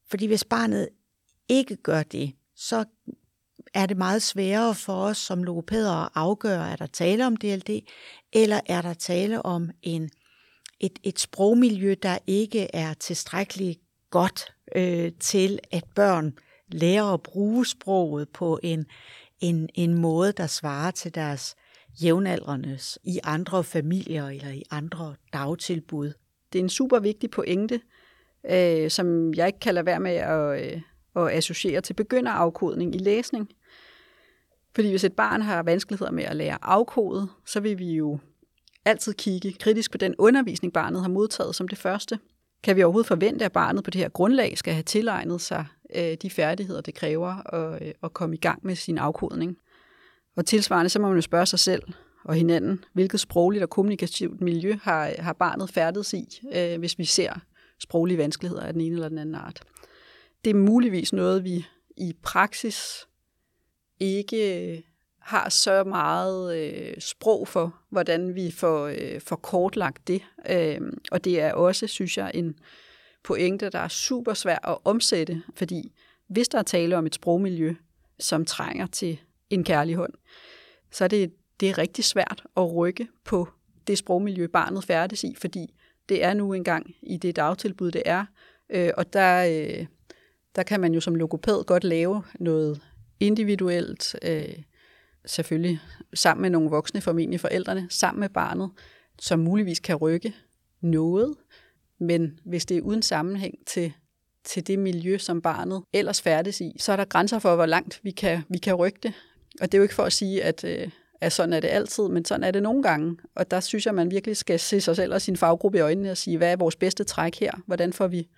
Fordi 0.10 0.26
hvis 0.26 0.44
barnet 0.44 0.90
ikke 1.50 1.76
gør 1.76 2.04
det, 2.04 2.34
så 2.56 2.86
er 3.74 3.86
det 3.86 3.98
meget 3.98 4.22
sværere 4.22 4.75
for 4.75 4.94
os 4.94 5.18
som 5.18 5.44
logopæder 5.44 6.06
at 6.06 6.10
afgøre, 6.15 6.72
er 6.72 6.75
der 6.75 6.86
tale 6.86 7.27
om 7.27 7.38
DLD, 7.38 7.82
eller 8.34 8.60
er 8.65 8.82
der 8.82 8.94
tale 8.94 9.46
om 9.46 9.70
en, 9.82 10.10
et, 10.80 11.00
et 11.03 11.20
sprogmiljø, 11.20 11.96
der 12.03 12.18
ikke 12.27 12.75
er 12.75 12.94
tilstrækkeligt 12.94 13.80
godt 14.10 14.53
øh, 14.75 15.12
til, 15.20 15.60
at 15.72 15.84
børn 15.96 16.34
lærer 16.68 17.13
at 17.13 17.22
bruge 17.22 17.65
sproget 17.65 18.30
på 18.30 18.60
en, 18.63 18.86
en, 19.39 19.70
en 19.74 19.94
måde, 19.94 20.32
der 20.32 20.48
svarer 20.48 20.92
til 20.92 21.15
deres 21.15 21.56
jævnaldrendes 22.03 23.00
i 23.03 23.20
andre 23.24 23.63
familier 23.63 24.27
eller 24.27 24.50
i 24.50 24.63
andre 24.72 25.15
dagtilbud. 25.34 26.13
Det 26.53 26.60
er 26.60 26.63
en 26.63 26.70
super 26.70 27.00
vigtig 27.00 27.30
pointe, 27.30 27.82
øh, 28.50 28.89
som 28.89 29.34
jeg 29.34 29.48
ikke 29.48 29.60
kan 29.60 29.74
lade 29.74 29.86
være 29.86 30.00
med 30.00 30.12
at, 30.12 30.63
øh, 30.63 30.82
at 31.15 31.38
associere 31.38 31.82
til 31.82 31.94
begynderafkodning 31.94 32.96
i 32.96 32.98
læsning. 32.98 33.50
Fordi 34.75 34.89
hvis 34.89 35.03
et 35.03 35.13
barn 35.13 35.42
har 35.42 35.63
vanskeligheder 35.63 36.12
med 36.12 36.24
at 36.24 36.36
lære 36.36 36.58
afkode, 36.62 37.27
så 37.46 37.60
vil 37.60 37.80
vi 37.80 37.94
jo 37.94 38.20
altid 38.86 39.13
kigge 39.13 39.53
kritisk 39.53 39.92
på 39.92 39.98
den 39.98 40.15
undervisning, 40.18 40.74
barnet 40.74 41.01
har 41.01 41.10
modtaget 41.10 41.56
som 41.56 41.68
det 41.68 41.77
første. 41.77 42.20
Kan 42.63 42.75
vi 42.75 42.84
overhovedet 42.84 43.08
forvente, 43.08 43.46
at 43.46 43.51
barnet 43.51 43.84
på 43.84 43.92
det 43.92 44.01
her 44.01 44.10
grundlag 44.10 44.58
skal 44.58 44.74
have 44.74 44.84
tilegnet 44.84 45.42
sig 45.42 45.65
øh, 45.96 46.18
de 46.22 46.30
færdigheder, 46.30 46.82
det 46.82 46.96
kræver 46.96 47.53
at, 47.53 47.88
øh, 47.88 47.92
at 48.03 48.13
komme 48.13 48.36
i 48.36 48.39
gang 48.39 48.60
med 48.63 48.75
sin 48.75 48.98
afkodning? 48.98 49.58
Og 50.36 50.46
tilsvarende, 50.46 50.89
så 50.89 51.00
må 51.00 51.08
man 51.08 51.18
jo 51.18 51.22
spørge 51.22 51.46
sig 51.46 51.60
selv 51.60 51.84
og 52.24 52.36
hinanden, 52.36 52.84
hvilket 52.94 53.20
sprogligt 53.20 53.63
og 53.63 53.70
kommunikativt 53.70 54.42
miljø 54.42 54.75
har, 54.82 55.12
har 55.20 55.34
barnet 55.34 55.70
færdes 55.70 56.13
i, 56.13 56.42
øh, 56.56 56.80
hvis 56.80 57.00
vi 57.00 57.06
ser 57.06 57.34
sproglige 57.80 58.18
vanskeligheder 58.18 58.63
af 58.63 58.74
den 58.74 58.82
ene 58.82 58.94
eller 58.94 59.10
den 59.10 59.18
anden 59.18 59.36
art. 59.36 59.62
Det 60.44 60.50
er 60.50 60.56
muligvis 60.56 61.13
noget, 61.13 61.44
vi 61.44 61.65
i 61.98 62.13
praksis 62.24 63.08
ikke 64.00 64.72
øh, 64.74 64.82
har 65.20 65.50
så 65.50 65.84
meget 65.84 66.58
øh, 66.58 66.94
sprog 67.00 67.48
for, 67.48 67.76
hvordan 67.90 68.36
vi 68.36 68.52
får, 68.52 68.88
øh, 68.88 69.22
får 69.22 69.36
kortlagt 69.36 70.08
det. 70.08 70.22
Øh, 70.50 70.82
og 71.12 71.24
det 71.24 71.42
er 71.42 71.54
også, 71.54 71.88
synes 71.88 72.18
jeg, 72.18 72.32
en 72.34 72.60
pointe, 73.24 73.70
der 73.70 73.80
er 73.80 73.88
super 73.88 74.34
svær 74.34 74.70
at 74.70 74.78
omsætte, 74.84 75.44
fordi 75.56 75.92
hvis 76.28 76.48
der 76.48 76.60
er 76.60 76.64
tale 76.64 76.98
om 76.98 77.06
et 77.06 77.16
sprogmiljø, 77.16 77.74
som 78.20 78.46
trænger 78.46 78.88
til 78.88 79.20
en 79.50 79.64
kærlig 79.64 79.96
hånd, 79.96 80.14
så 80.92 81.04
er 81.04 81.08
det, 81.08 81.34
det 81.60 81.70
er 81.70 81.78
rigtig 81.78 82.06
svært 82.06 82.44
at 82.58 82.76
rykke 82.76 83.08
på 83.24 83.48
det 83.88 83.98
sprogmiljø, 83.98 84.48
barnet 84.48 84.84
færdes 84.84 85.24
i, 85.24 85.36
fordi 85.38 85.74
det 86.10 86.24
er 86.24 86.34
nu 86.34 86.54
engang 86.54 86.96
i 87.02 87.18
det 87.18 87.36
dagtilbud, 87.36 87.92
det 87.92 88.04
er. 88.06 88.26
Øh, 88.70 88.92
og 88.98 89.14
der, 89.14 89.46
øh, 89.46 89.86
der 90.56 90.64
kan 90.64 90.80
man 90.80 90.94
jo 90.94 91.02
som 91.02 91.16
logopæd 91.16 91.64
godt 91.64 91.84
lave 91.84 92.24
noget 92.40 92.82
individuelt, 93.24 94.15
øh, 94.22 94.56
selvfølgelig 95.25 95.80
sammen 96.13 96.42
med 96.42 96.50
nogle 96.50 96.70
voksne, 96.70 97.01
formentlig 97.01 97.39
forældrene, 97.39 97.88
sammen 97.89 98.20
med 98.20 98.30
barnet, 98.30 98.70
som 99.22 99.39
muligvis 99.39 99.80
kan 99.80 99.96
rykke 99.96 100.34
noget, 100.82 101.36
men 102.00 102.39
hvis 102.46 102.65
det 102.65 102.77
er 102.77 102.82
uden 102.82 103.01
sammenhæng 103.01 103.56
til, 103.68 103.94
til 104.44 104.68
det 104.68 104.80
miljø, 104.80 105.18
som 105.18 105.42
barnet 105.42 105.84
ellers 105.94 106.22
færdes 106.22 106.62
i, 106.62 106.72
så 106.80 106.92
er 106.92 106.96
der 106.96 107.06
grænser 107.06 107.39
for, 107.39 107.56
hvor 107.56 107.65
langt 107.65 108.00
vi 108.03 108.12
kan, 108.12 108.42
vi 108.50 108.58
kan 108.58 108.74
rykke 108.74 109.00
det. 109.03 109.13
Og 109.62 109.72
det 109.72 109.74
er 109.74 109.80
jo 109.80 109.84
ikke 109.84 109.96
for 109.96 110.03
at 110.03 110.13
sige, 110.13 110.44
at, 110.44 110.63
øh, 110.63 110.89
at 111.22 111.34
sådan 111.34 111.53
er 111.53 111.60
det 111.60 111.68
altid, 111.68 112.08
men 112.08 112.25
sådan 112.25 112.44
er 112.44 112.51
det 112.51 112.63
nogle 112.63 112.84
gange. 112.84 113.18
Og 113.36 113.51
der 113.51 113.60
synes 113.60 113.86
jeg, 113.86 113.92
at 113.92 113.96
man 113.96 114.12
virkelig 114.12 114.38
skal 114.38 114.60
se 114.60 114.82
sig 114.82 114.96
selv 114.96 115.13
og 115.13 115.22
sin 115.22 115.38
faggruppe 115.38 115.77
i 115.77 115.82
øjnene 115.82 116.12
og 116.12 116.18
sige, 116.18 116.38
hvad 116.38 116.51
er 116.51 116.56
vores 116.56 116.75
bedste 116.75 117.03
træk 117.03 117.39
her? 117.39 117.51
Hvordan 117.65 117.94
får 117.94 118.08
vi 118.08 118.30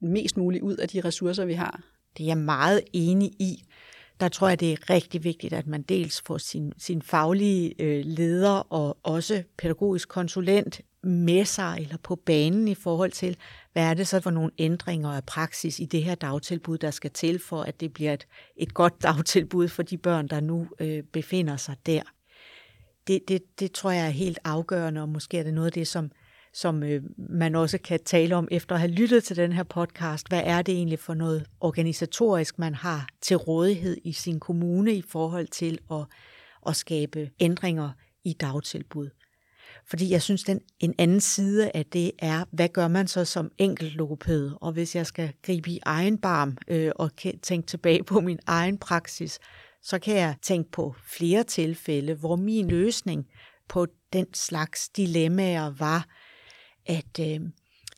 mest 0.00 0.36
muligt 0.36 0.62
ud 0.62 0.76
af 0.76 0.88
de 0.88 1.00
ressourcer, 1.00 1.44
vi 1.44 1.52
har? 1.52 1.80
Det 2.16 2.22
er 2.22 2.26
jeg 2.26 2.38
meget 2.38 2.80
enig 2.92 3.28
i 3.28 3.64
der 4.20 4.28
tror 4.28 4.48
jeg, 4.48 4.60
det 4.60 4.72
er 4.72 4.90
rigtig 4.90 5.24
vigtigt, 5.24 5.52
at 5.52 5.66
man 5.66 5.82
dels 5.82 6.22
får 6.26 6.38
sin, 6.38 6.72
sin 6.78 7.02
faglige 7.02 7.74
øh, 7.78 8.04
leder 8.04 8.72
og 8.72 8.98
også 9.02 9.42
pædagogisk 9.58 10.08
konsulent 10.08 10.80
med 11.02 11.44
sig 11.44 11.78
eller 11.80 11.96
på 11.96 12.16
banen 12.16 12.68
i 12.68 12.74
forhold 12.74 13.10
til, 13.10 13.36
hvad 13.72 13.82
er 13.82 13.94
det 13.94 14.08
så 14.08 14.20
for 14.20 14.30
nogle 14.30 14.50
ændringer 14.58 15.10
af 15.10 15.24
praksis 15.24 15.80
i 15.80 15.84
det 15.84 16.04
her 16.04 16.14
dagtilbud, 16.14 16.78
der 16.78 16.90
skal 16.90 17.10
til 17.10 17.38
for, 17.38 17.62
at 17.62 17.80
det 17.80 17.92
bliver 17.92 18.12
et, 18.12 18.26
et 18.56 18.74
godt 18.74 19.02
dagtilbud 19.02 19.68
for 19.68 19.82
de 19.82 19.98
børn, 19.98 20.28
der 20.28 20.40
nu 20.40 20.68
øh, 20.80 21.02
befinder 21.02 21.56
sig 21.56 21.76
der. 21.86 22.02
Det, 23.06 23.20
det, 23.28 23.42
det 23.60 23.72
tror 23.72 23.90
jeg 23.90 24.06
er 24.06 24.10
helt 24.10 24.38
afgørende, 24.44 25.00
og 25.00 25.08
måske 25.08 25.38
er 25.38 25.42
det 25.42 25.54
noget 25.54 25.66
af 25.66 25.72
det, 25.72 25.88
som 25.88 26.10
som 26.58 26.82
øh, 26.82 27.02
man 27.16 27.54
også 27.54 27.78
kan 27.78 28.00
tale 28.04 28.36
om 28.36 28.48
efter 28.50 28.74
at 28.74 28.80
have 28.80 28.92
lyttet 28.92 29.24
til 29.24 29.36
den 29.36 29.52
her 29.52 29.62
podcast. 29.62 30.28
Hvad 30.28 30.42
er 30.44 30.62
det 30.62 30.74
egentlig 30.74 30.98
for 30.98 31.14
noget 31.14 31.46
organisatorisk, 31.60 32.58
man 32.58 32.74
har 32.74 33.08
til 33.20 33.36
rådighed 33.36 33.96
i 34.04 34.12
sin 34.12 34.40
kommune 34.40 34.94
i 34.94 35.02
forhold 35.02 35.46
til 35.46 35.78
at, 35.90 36.04
at 36.66 36.76
skabe 36.76 37.30
ændringer 37.40 37.90
i 38.24 38.32
dagtilbud? 38.32 39.10
Fordi 39.86 40.10
jeg 40.10 40.22
synes, 40.22 40.44
den 40.44 40.60
en 40.80 40.94
anden 40.98 41.20
side 41.20 41.70
af 41.74 41.86
det 41.86 42.12
er, 42.18 42.44
hvad 42.50 42.68
gør 42.68 42.88
man 42.88 43.08
så 43.08 43.24
som 43.24 43.50
enkelt 43.58 43.94
logopæd? 43.94 44.50
Og 44.60 44.72
hvis 44.72 44.96
jeg 44.96 45.06
skal 45.06 45.32
gribe 45.42 45.70
i 45.70 45.80
egen 45.86 46.18
barm 46.18 46.56
øh, 46.68 46.92
og 46.96 47.10
tænke 47.42 47.66
tilbage 47.66 48.04
på 48.04 48.20
min 48.20 48.38
egen 48.46 48.78
praksis, 48.78 49.38
så 49.82 49.98
kan 49.98 50.16
jeg 50.16 50.34
tænke 50.42 50.70
på 50.70 50.94
flere 51.02 51.42
tilfælde, 51.44 52.14
hvor 52.14 52.36
min 52.36 52.68
løsning 52.68 53.26
på 53.68 53.86
den 54.12 54.26
slags 54.34 54.88
dilemmaer 54.88 55.70
var, 55.78 56.06
at 56.88 57.20
øh, 57.20 57.40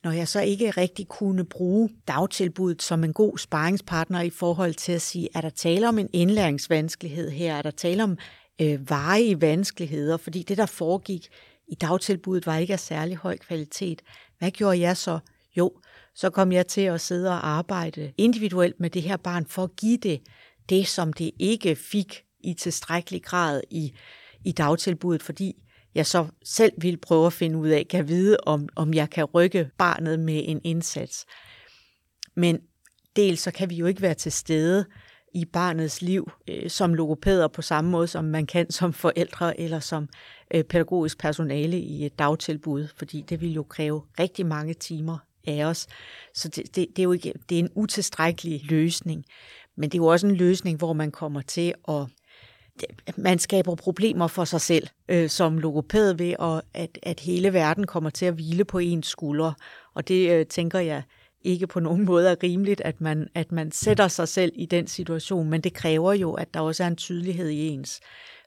når 0.05 0.11
jeg 0.11 0.29
så 0.29 0.41
ikke 0.41 0.71
rigtig 0.71 1.09
kunne 1.09 1.45
bruge 1.45 1.91
dagtilbuddet 2.09 2.83
som 2.83 3.05
en 3.05 3.13
god 3.13 3.39
sparringspartner 3.39 4.21
i 4.21 4.31
forhold 4.31 4.75
til 4.75 4.93
at 4.93 5.03
sige, 5.03 5.29
er 5.35 5.41
der 5.41 5.51
tale 5.51 5.89
om 5.89 5.99
en 5.99 6.09
indlæringsvanskelighed 6.13 7.31
her, 7.31 7.55
er 7.55 7.63
der 7.63 7.71
tale 7.71 8.05
om 8.05 8.19
øh, 8.61 8.91
varige 8.91 9.41
vanskeligheder, 9.41 10.17
fordi 10.17 10.43
det, 10.43 10.57
der 10.57 10.67
foregik 10.67 11.29
i 11.69 11.75
dagtilbuddet, 11.75 12.47
var 12.47 12.57
ikke 12.57 12.73
af 12.73 12.81
særlig 12.81 13.17
høj 13.17 13.37
kvalitet. 13.37 14.03
Hvad 14.39 14.51
gjorde 14.51 14.81
jeg 14.81 14.97
så? 14.97 15.19
Jo, 15.57 15.73
så 16.15 16.31
kom 16.31 16.53
jeg 16.53 16.67
til 16.67 16.81
at 16.81 17.01
sidde 17.01 17.31
og 17.31 17.49
arbejde 17.49 18.13
individuelt 18.19 18.81
med 18.81 18.91
det 18.91 19.03
her 19.03 19.17
barn 19.17 19.47
for 19.47 19.65
at 19.65 19.77
give 19.77 19.97
det 19.97 20.21
det, 20.69 20.87
som 20.87 21.13
det 21.13 21.31
ikke 21.39 21.77
fik 21.77 22.25
i 22.41 22.55
tilstrækkelig 22.55 23.23
grad 23.23 23.61
i, 23.71 23.95
i 24.45 24.53
dagtilbuddet, 24.53 25.23
fordi 25.23 25.57
jeg 25.95 26.07
så 26.07 26.27
selv 26.45 26.73
vil 26.79 26.97
prøve 26.97 27.27
at 27.27 27.33
finde 27.33 27.59
ud 27.59 27.69
af, 27.69 27.87
kan 27.91 28.09
vide, 28.09 28.37
om, 28.47 28.69
om 28.77 28.95
jeg 28.95 29.11
kan 29.11 29.25
rykke 29.25 29.71
barnet 29.79 30.21
med 30.21 30.43
en 30.47 30.61
indsats. 30.65 31.27
Men 32.37 32.59
dels 33.17 33.41
så 33.41 33.51
kan 33.51 33.71
vi 33.71 33.75
jo 33.75 33.87
ikke 33.87 34.03
være 34.03 34.15
til 34.15 34.33
stede 34.33 34.85
i 35.35 35.45
barnets 35.45 36.03
liv 36.03 36.31
øh, 36.49 36.71
som 36.71 36.95
logopæder 36.95 37.49
på 37.49 37.63
samme 37.63 37.91
måde, 37.91 38.07
som 38.07 38.25
man 38.25 38.47
kan 38.47 38.71
som 38.71 38.93
forældre 38.93 39.61
eller 39.61 39.81
som 39.81 40.09
øh, 40.55 40.65
pædagogisk 40.65 41.19
personale 41.19 41.79
i 41.79 42.07
et 42.07 42.19
dagtilbud, 42.19 42.89
fordi 42.97 43.25
det 43.29 43.41
vil 43.41 43.53
jo 43.53 43.63
kræve 43.63 44.03
rigtig 44.21 44.47
mange 44.47 44.75
timer 44.75 45.19
af 45.47 45.65
os. 45.65 45.87
Så 46.35 46.49
det, 46.49 46.77
det, 46.77 46.87
det 46.97 46.99
er 46.99 47.03
jo 47.03 47.13
ikke, 47.13 47.33
det 47.49 47.55
er 47.55 47.59
en 47.59 47.71
utilstrækkelig 47.75 48.65
løsning. 48.65 49.25
Men 49.77 49.91
det 49.91 49.99
er 49.99 50.03
jo 50.03 50.07
også 50.07 50.27
en 50.27 50.37
løsning, 50.37 50.79
hvor 50.79 50.93
man 50.93 51.11
kommer 51.11 51.43
til 51.43 51.75
at 51.89 52.07
man 53.17 53.39
skaber 53.39 53.75
problemer 53.75 54.27
for 54.27 54.45
sig 54.45 54.61
selv 54.61 54.87
øh, 55.09 55.31
som 55.31 55.59
logopæd 55.59 56.15
ved, 56.15 56.35
og 56.39 56.63
at, 56.75 56.99
at 57.03 57.21
hele 57.21 57.53
verden 57.53 57.87
kommer 57.87 58.11
til 58.11 58.27
at 58.27 58.35
hvile 58.35 58.65
på 58.65 58.79
ens 58.79 59.07
skuldre. 59.07 59.55
Og 59.95 60.09
det 60.09 60.31
øh, 60.31 60.47
tænker 60.47 60.79
jeg 60.79 61.03
ikke 61.45 61.67
på 61.67 61.81
nogen 61.81 62.05
måde 62.11 62.31
er 62.31 62.37
rimeligt, 62.43 62.81
at 62.81 63.01
man, 63.01 63.29
at 63.35 63.53
man 63.53 63.73
sætter 63.73 64.09
sig 64.09 64.29
selv 64.29 64.53
i 64.55 64.67
den 64.67 64.87
situation, 64.87 65.51
men 65.51 65.61
det 65.61 65.75
kræver 65.75 66.13
jo, 66.13 66.33
at 66.33 66.55
der 66.55 66.61
også 66.61 66.85
er 66.85 66.89
en 66.89 66.97
tydelighed 66.97 67.49
i 67.49 67.69
ens 67.69 68.01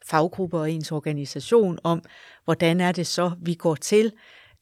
faggruppe 0.06 0.58
og 0.58 0.72
ens 0.72 0.92
organisation 0.92 1.80
om, 1.84 2.02
hvordan 2.46 2.82
er 2.82 2.92
det 2.92 3.08
så, 3.08 3.32
vi 3.42 3.54
går 3.54 3.76
til 3.76 4.12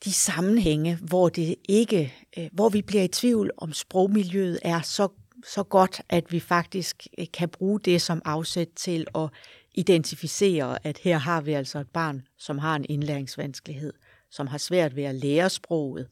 de 0.06 0.14
sammenhænge, 0.14 0.98
hvor 1.02 1.30
det 1.30 1.56
ikke, 1.70 2.14
øh, 2.38 2.50
hvor 2.52 2.70
vi 2.70 2.82
bliver 2.82 3.04
i 3.04 3.08
tvivl 3.08 3.52
om 3.58 3.74
sprogmiljøet 3.74 4.60
er 4.62 4.82
så 4.82 5.08
så 5.46 5.64
godt, 5.64 6.02
at 6.10 6.32
vi 6.32 6.40
faktisk 6.40 7.08
eh, 7.18 7.28
kan 7.34 7.50
bruge 7.50 7.80
det 7.80 8.02
som 8.02 8.22
afsæt 8.26 8.68
til 8.76 9.08
at 9.16 9.30
identificere, 9.76 10.88
at 10.88 10.98
her 10.98 11.18
har 11.18 11.42
vi 11.42 11.54
altså 11.54 11.80
et 11.80 11.90
barn, 11.90 12.22
som 12.38 12.58
har 12.58 12.76
en 12.76 12.86
indlæringsvanskelighed, 12.90 13.94
som 14.32 14.48
har 14.48 14.58
svært 14.58 14.96
ved 14.96 15.04
at 15.04 15.16
lære 15.16 15.50
sproget, 15.50 16.08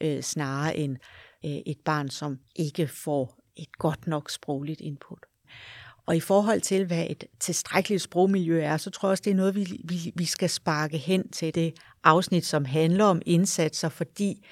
øh, 0.00 0.22
snarere 0.22 0.76
end 0.76 0.96
øh, 1.44 1.50
et 1.50 1.78
barn, 1.84 2.08
som 2.08 2.38
ikke 2.56 2.88
får 2.88 3.38
et 3.56 3.78
godt 3.78 4.06
nok 4.06 4.30
sprogligt 4.30 4.80
input. 4.80 5.18
Og 6.06 6.16
i 6.16 6.20
forhold 6.20 6.60
til, 6.60 6.86
hvad 6.86 7.06
et 7.10 7.24
tilstrækkeligt 7.40 8.02
sprogmiljø 8.02 8.60
er, 8.60 8.76
så 8.76 8.90
tror 8.90 9.08
jeg 9.08 9.10
også, 9.10 9.22
det 9.22 9.30
er 9.30 9.34
noget, 9.34 9.54
vi, 9.54 9.80
vi, 9.84 10.12
vi 10.14 10.24
skal 10.24 10.50
sparke 10.50 10.98
hen 10.98 11.28
til 11.28 11.54
det 11.54 11.74
afsnit, 12.04 12.46
som 12.46 12.64
handler 12.64 13.04
om 13.04 13.22
indsatser, 13.26 13.88
fordi 13.88 14.46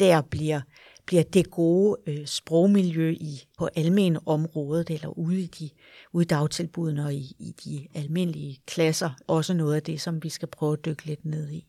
der 0.00 0.22
bliver, 0.22 0.60
bliver 1.06 1.22
det 1.22 1.50
gode 1.50 1.96
øh, 2.06 2.26
sprogmiljø 2.26 3.10
i 3.10 3.42
på 3.58 3.68
almen 3.76 4.18
området 4.26 4.90
eller 4.90 5.18
ude 5.18 5.40
i, 5.40 5.46
de, 5.46 5.70
ude 6.12 6.24
i 6.24 6.26
dagtilbudene 6.26 7.04
og 7.04 7.14
i, 7.14 7.36
i 7.38 7.54
de 7.64 7.88
almindelige 7.94 8.58
klasser 8.66 9.10
også 9.26 9.54
noget 9.54 9.74
af 9.74 9.82
det, 9.82 10.00
som 10.00 10.22
vi 10.22 10.28
skal 10.28 10.48
prøve 10.48 10.72
at 10.72 10.84
dykke 10.84 11.06
lidt 11.06 11.24
ned 11.24 11.50
i. 11.50 11.66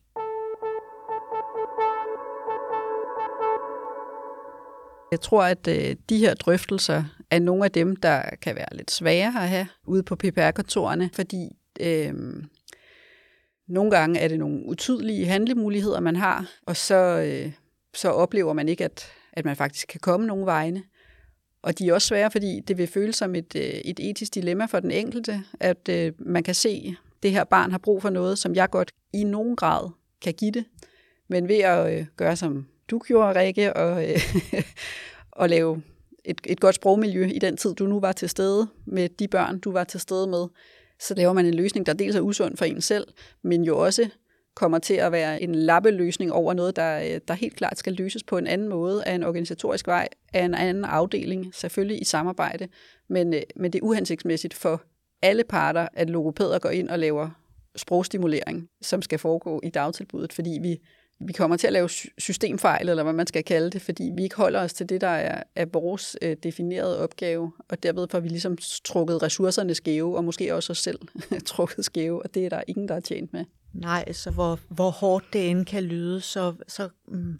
Jeg 5.12 5.20
tror, 5.20 5.42
at 5.42 5.68
øh, 5.68 5.96
de 6.08 6.18
her 6.18 6.34
drøftelser 6.34 7.04
er 7.30 7.38
nogle 7.38 7.64
af 7.64 7.70
dem, 7.70 7.96
der 7.96 8.22
kan 8.42 8.56
være 8.56 8.76
lidt 8.76 8.90
svære 8.90 9.26
at 9.26 9.48
have 9.48 9.66
ude 9.86 10.02
på 10.02 10.16
PPR-kontorerne, 10.16 11.10
fordi 11.14 11.56
øh, 11.80 12.14
nogle 13.68 13.90
gange 13.90 14.20
er 14.20 14.28
det 14.28 14.38
nogle 14.38 14.66
utydelige 14.66 15.26
handlemuligheder, 15.26 16.00
man 16.00 16.16
har, 16.16 16.46
og 16.66 16.76
så, 16.76 16.94
øh, 16.94 17.52
så 17.94 18.08
oplever 18.08 18.52
man 18.52 18.68
ikke, 18.68 18.84
at, 18.84 19.12
at 19.38 19.44
man 19.44 19.56
faktisk 19.56 19.88
kan 19.88 20.00
komme 20.00 20.26
nogle 20.26 20.46
vegne. 20.46 20.82
Og 21.62 21.78
de 21.78 21.88
er 21.88 21.94
også 21.94 22.08
svære, 22.08 22.30
fordi 22.30 22.60
det 22.60 22.78
vil 22.78 22.86
føles 22.86 23.16
som 23.16 23.34
et, 23.34 23.56
øh, 23.56 23.62
et 23.62 24.00
etisk 24.00 24.34
dilemma 24.34 24.64
for 24.64 24.80
den 24.80 24.90
enkelte, 24.90 25.42
at 25.60 25.88
øh, 25.90 26.12
man 26.18 26.42
kan 26.42 26.54
se, 26.54 26.84
at 26.88 27.22
det 27.22 27.30
her 27.30 27.44
barn 27.44 27.70
har 27.70 27.78
brug 27.78 28.02
for 28.02 28.10
noget, 28.10 28.38
som 28.38 28.54
jeg 28.54 28.70
godt 28.70 28.92
i 29.12 29.24
nogen 29.24 29.56
grad 29.56 29.90
kan 30.22 30.34
give 30.34 30.50
det. 30.50 30.64
Men 31.28 31.48
ved 31.48 31.58
at 31.58 31.98
øh, 31.98 32.06
gøre 32.16 32.36
som 32.36 32.66
du 32.90 32.98
gjorde, 32.98 33.40
Rikke, 33.40 33.76
og, 33.76 34.10
øh, 34.10 34.20
og 35.32 35.48
lave 35.48 35.82
et, 36.24 36.40
et 36.44 36.60
godt 36.60 36.74
sprogmiljø 36.74 37.26
i 37.26 37.38
den 37.38 37.56
tid, 37.56 37.74
du 37.74 37.86
nu 37.86 38.00
var 38.00 38.12
til 38.12 38.28
stede 38.28 38.68
med 38.84 39.08
de 39.08 39.28
børn, 39.28 39.58
du 39.58 39.72
var 39.72 39.84
til 39.84 40.00
stede 40.00 40.26
med, 40.26 40.46
så 41.00 41.14
laver 41.14 41.32
man 41.32 41.46
en 41.46 41.54
løsning, 41.54 41.86
der 41.86 41.92
dels 41.92 42.16
er 42.16 42.20
usund 42.20 42.56
for 42.56 42.64
en 42.64 42.80
selv, 42.80 43.06
men 43.42 43.64
jo 43.64 43.78
også 43.78 44.08
kommer 44.58 44.78
til 44.78 44.94
at 44.94 45.12
være 45.12 45.42
en 45.42 45.54
lappeløsning 45.54 46.32
over 46.32 46.54
noget, 46.54 46.76
der, 46.76 46.98
øh, 46.98 47.20
der 47.28 47.34
helt 47.34 47.56
klart 47.56 47.78
skal 47.78 47.92
løses 47.92 48.22
på 48.22 48.38
en 48.38 48.46
anden 48.46 48.68
måde 48.68 49.04
af 49.04 49.14
en 49.14 49.22
organisatorisk 49.22 49.86
vej, 49.86 50.08
af 50.32 50.44
en 50.44 50.54
anden 50.54 50.84
afdeling, 50.84 51.54
selvfølgelig 51.54 52.00
i 52.00 52.04
samarbejde, 52.04 52.68
men, 53.08 53.34
øh, 53.34 53.42
men 53.56 53.72
det 53.72 53.78
er 53.78 53.82
uhensigtsmæssigt 53.82 54.54
for 54.54 54.82
alle 55.22 55.44
parter, 55.44 55.88
at 55.92 56.10
logopæder 56.10 56.58
går 56.58 56.70
ind 56.70 56.88
og 56.88 56.98
laver 56.98 57.30
sprogstimulering, 57.76 58.68
som 58.82 59.02
skal 59.02 59.18
foregå 59.18 59.60
i 59.64 59.70
dagtilbuddet, 59.70 60.32
fordi 60.32 60.58
vi 60.62 60.78
vi 61.20 61.32
kommer 61.32 61.56
til 61.56 61.66
at 61.66 61.72
lave 61.72 61.88
systemfejl, 62.18 62.88
eller 62.88 63.02
hvad 63.02 63.12
man 63.12 63.26
skal 63.26 63.44
kalde 63.44 63.70
det, 63.70 63.82
fordi 63.82 64.10
vi 64.16 64.22
ikke 64.22 64.36
holder 64.36 64.60
os 64.60 64.72
til 64.72 64.88
det, 64.88 65.00
der 65.00 65.08
er, 65.08 65.42
er 65.56 65.66
vores 65.72 66.16
øh, 66.22 66.36
definerede 66.42 67.02
opgave, 67.02 67.52
og 67.68 67.82
derved 67.82 68.06
får 68.10 68.20
vi 68.20 68.28
ligesom 68.28 68.58
trukket 68.84 69.22
ressourcerne 69.22 69.74
skæve, 69.74 70.16
og 70.16 70.24
måske 70.24 70.54
også 70.54 70.70
os 70.70 70.78
selv 70.78 70.98
trukket 71.46 71.84
skæve, 71.84 72.22
og 72.22 72.34
det 72.34 72.44
er 72.44 72.48
der 72.48 72.62
ingen, 72.66 72.88
der 72.88 72.94
er 72.94 73.00
tjent 73.00 73.32
med. 73.32 73.44
Nej, 73.72 74.12
så 74.12 74.30
hvor, 74.30 74.58
hvor 74.68 74.90
hårdt 74.90 75.32
det 75.32 75.50
end 75.50 75.66
kan 75.66 75.84
lyde, 75.84 76.20
så, 76.20 76.54
så 76.68 76.88
mm, 77.08 77.38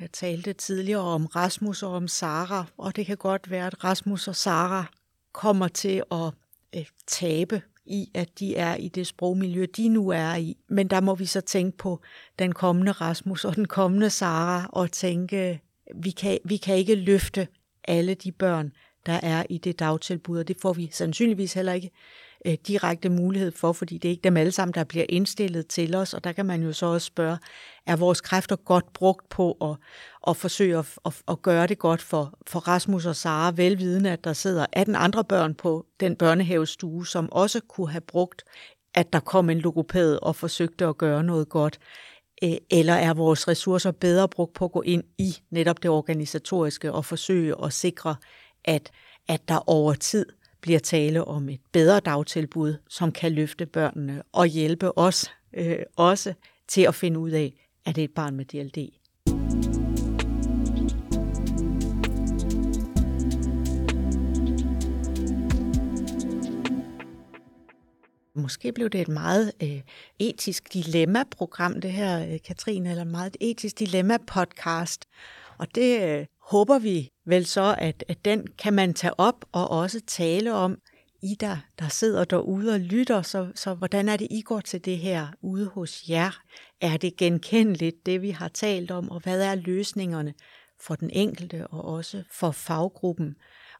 jeg 0.00 0.10
talte 0.12 0.52
tidligere 0.52 1.00
om 1.00 1.26
Rasmus 1.26 1.82
og 1.82 1.92
om 1.92 2.08
Sara, 2.08 2.64
og 2.76 2.96
det 2.96 3.06
kan 3.06 3.16
godt 3.16 3.50
være, 3.50 3.66
at 3.66 3.84
Rasmus 3.84 4.28
og 4.28 4.36
Sara 4.36 4.84
kommer 5.32 5.68
til 5.68 6.02
at 6.12 6.32
øh, 6.76 6.86
tabe 7.06 7.62
i, 7.86 8.10
at 8.14 8.38
de 8.38 8.56
er 8.56 8.76
i 8.76 8.88
det 8.88 9.06
sprogmiljø, 9.06 9.66
de 9.76 9.88
nu 9.88 10.08
er 10.08 10.34
i. 10.34 10.56
Men 10.68 10.88
der 10.88 11.00
må 11.00 11.14
vi 11.14 11.26
så 11.26 11.40
tænke 11.40 11.78
på 11.78 12.00
den 12.38 12.52
kommende 12.52 12.92
Rasmus 12.92 13.44
og 13.44 13.56
den 13.56 13.66
kommende 13.66 14.10
Sara 14.10 14.70
og 14.72 14.92
tænke, 14.92 15.60
vi 15.94 16.10
kan, 16.10 16.38
vi 16.44 16.56
kan 16.56 16.76
ikke 16.76 16.94
løfte 16.94 17.48
alle 17.84 18.14
de 18.14 18.32
børn, 18.32 18.72
der 19.06 19.20
er 19.22 19.44
i 19.50 19.58
det 19.58 19.78
dagtilbud, 19.78 20.38
og 20.38 20.48
det 20.48 20.56
får 20.60 20.72
vi 20.72 20.90
sandsynligvis 20.92 21.52
heller 21.52 21.72
ikke 21.72 21.90
øh, 22.46 22.54
direkte 22.66 23.08
mulighed 23.08 23.52
for, 23.52 23.72
fordi 23.72 23.98
det 23.98 24.08
er 24.08 24.10
ikke 24.10 24.24
dem 24.24 24.36
alle 24.36 24.52
sammen, 24.52 24.74
der 24.74 24.84
bliver 24.84 25.04
indstillet 25.08 25.66
til 25.66 25.94
os, 25.94 26.14
og 26.14 26.24
der 26.24 26.32
kan 26.32 26.46
man 26.46 26.62
jo 26.62 26.72
så 26.72 26.86
også 26.86 27.06
spørge, 27.06 27.38
er 27.86 27.96
vores 27.96 28.20
kræfter 28.20 28.56
godt 28.56 28.92
brugt 28.92 29.28
på 29.28 29.52
at, 29.52 29.76
at 30.28 30.36
forsøge 30.36 30.78
at, 30.78 30.86
at, 31.06 31.22
at 31.28 31.42
gøre 31.42 31.66
det 31.66 31.78
godt 31.78 32.02
for, 32.02 32.38
for 32.46 32.60
Rasmus 32.60 33.06
og 33.06 33.16
Sara, 33.16 33.52
velvidende, 33.56 34.10
at 34.10 34.24
der 34.24 34.32
sidder 34.32 34.66
18 34.72 34.94
andre 34.94 35.24
børn 35.24 35.54
på 35.54 35.86
den 36.00 36.16
børnehavestue, 36.16 37.06
som 37.06 37.32
også 37.32 37.60
kunne 37.60 37.90
have 37.90 38.00
brugt, 38.00 38.42
at 38.94 39.12
der 39.12 39.20
kom 39.20 39.50
en 39.50 39.58
logopæd 39.58 40.18
og 40.22 40.36
forsøgte 40.36 40.86
at 40.86 40.98
gøre 40.98 41.24
noget 41.24 41.48
godt? 41.48 41.78
Øh, 42.44 42.56
eller 42.70 42.94
er 42.94 43.14
vores 43.14 43.48
ressourcer 43.48 43.90
bedre 43.90 44.28
brugt 44.28 44.54
på 44.54 44.64
at 44.64 44.72
gå 44.72 44.82
ind 44.82 45.04
i 45.18 45.36
netop 45.50 45.82
det 45.82 45.90
organisatoriske 45.90 46.92
og 46.92 47.04
forsøge 47.04 47.64
at 47.64 47.72
sikre, 47.72 48.16
at, 48.64 48.90
at 49.28 49.48
der 49.48 49.68
over 49.68 49.94
tid 49.94 50.26
bliver 50.62 50.78
tale 50.78 51.24
om 51.24 51.48
et 51.48 51.60
bedre 51.72 52.00
dagtilbud, 52.00 52.74
som 52.88 53.12
kan 53.12 53.32
løfte 53.32 53.66
børnene 53.66 54.22
og 54.32 54.46
hjælpe 54.46 54.98
os 54.98 55.30
øh, 55.54 55.78
også 55.96 56.34
til 56.68 56.82
at 56.82 56.94
finde 56.94 57.18
ud 57.18 57.30
af, 57.30 57.68
at 57.86 57.96
det 57.96 58.02
er 58.02 58.04
et 58.04 58.14
barn 58.14 58.36
med 58.36 58.44
DLD. 58.44 58.88
Måske 68.34 68.72
blev 68.72 68.90
det 68.90 69.00
et 69.00 69.08
meget 69.08 69.52
øh, 69.62 69.80
etisk 70.18 70.72
dilemma-program, 70.72 71.80
det 71.80 71.92
her, 71.92 72.32
øh, 72.32 72.38
Katrine, 72.44 72.90
eller 72.90 73.04
meget 73.04 73.36
etisk 73.40 73.78
dilemma-podcast. 73.78 75.00
Og 75.58 75.74
det 75.74 76.02
øh, 76.02 76.26
håber 76.52 76.78
vi 76.78 77.08
vel 77.26 77.46
så, 77.46 77.74
at, 77.78 78.04
at 78.08 78.24
den 78.24 78.46
kan 78.58 78.72
man 78.72 78.94
tage 78.94 79.20
op 79.20 79.44
og 79.52 79.70
også 79.70 80.00
tale 80.06 80.54
om, 80.54 80.78
I 81.22 81.34
der, 81.40 81.56
der 81.78 81.88
sidder 81.88 82.24
derude 82.24 82.74
og 82.74 82.80
lytter, 82.80 83.22
så, 83.22 83.52
så 83.54 83.74
hvordan 83.74 84.08
er 84.08 84.16
det, 84.16 84.28
I 84.30 84.42
går 84.42 84.60
til 84.60 84.84
det 84.84 84.98
her 84.98 85.26
ude 85.42 85.66
hos 85.66 86.08
jer? 86.08 86.42
Er 86.80 86.96
det 86.96 87.16
genkendeligt, 87.16 88.06
det 88.06 88.22
vi 88.22 88.30
har 88.30 88.48
talt 88.48 88.90
om, 88.90 89.10
og 89.10 89.20
hvad 89.20 89.42
er 89.42 89.54
løsningerne 89.54 90.34
for 90.80 90.94
den 90.94 91.10
enkelte 91.10 91.66
og 91.66 91.84
også 91.84 92.22
for 92.32 92.50
faggruppen? 92.50 93.34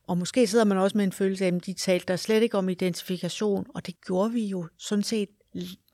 Og 0.09 0.19
måske 0.19 0.47
sidder 0.47 0.65
man 0.65 0.79
også 0.79 0.97
med 0.99 1.05
en 1.05 1.13
følelse 1.13 1.45
af, 1.45 1.53
at 1.55 1.67
de 1.67 1.73
talte 1.73 2.07
der 2.07 2.17
slet 2.17 2.43
ikke 2.43 2.59
om 2.59 2.69
identifikation, 2.69 3.67
og 3.75 3.87
det 3.87 3.95
gjorde 4.07 4.33
vi 4.33 4.45
jo 4.47 4.69
sådan 4.79 5.05
set 5.05 5.29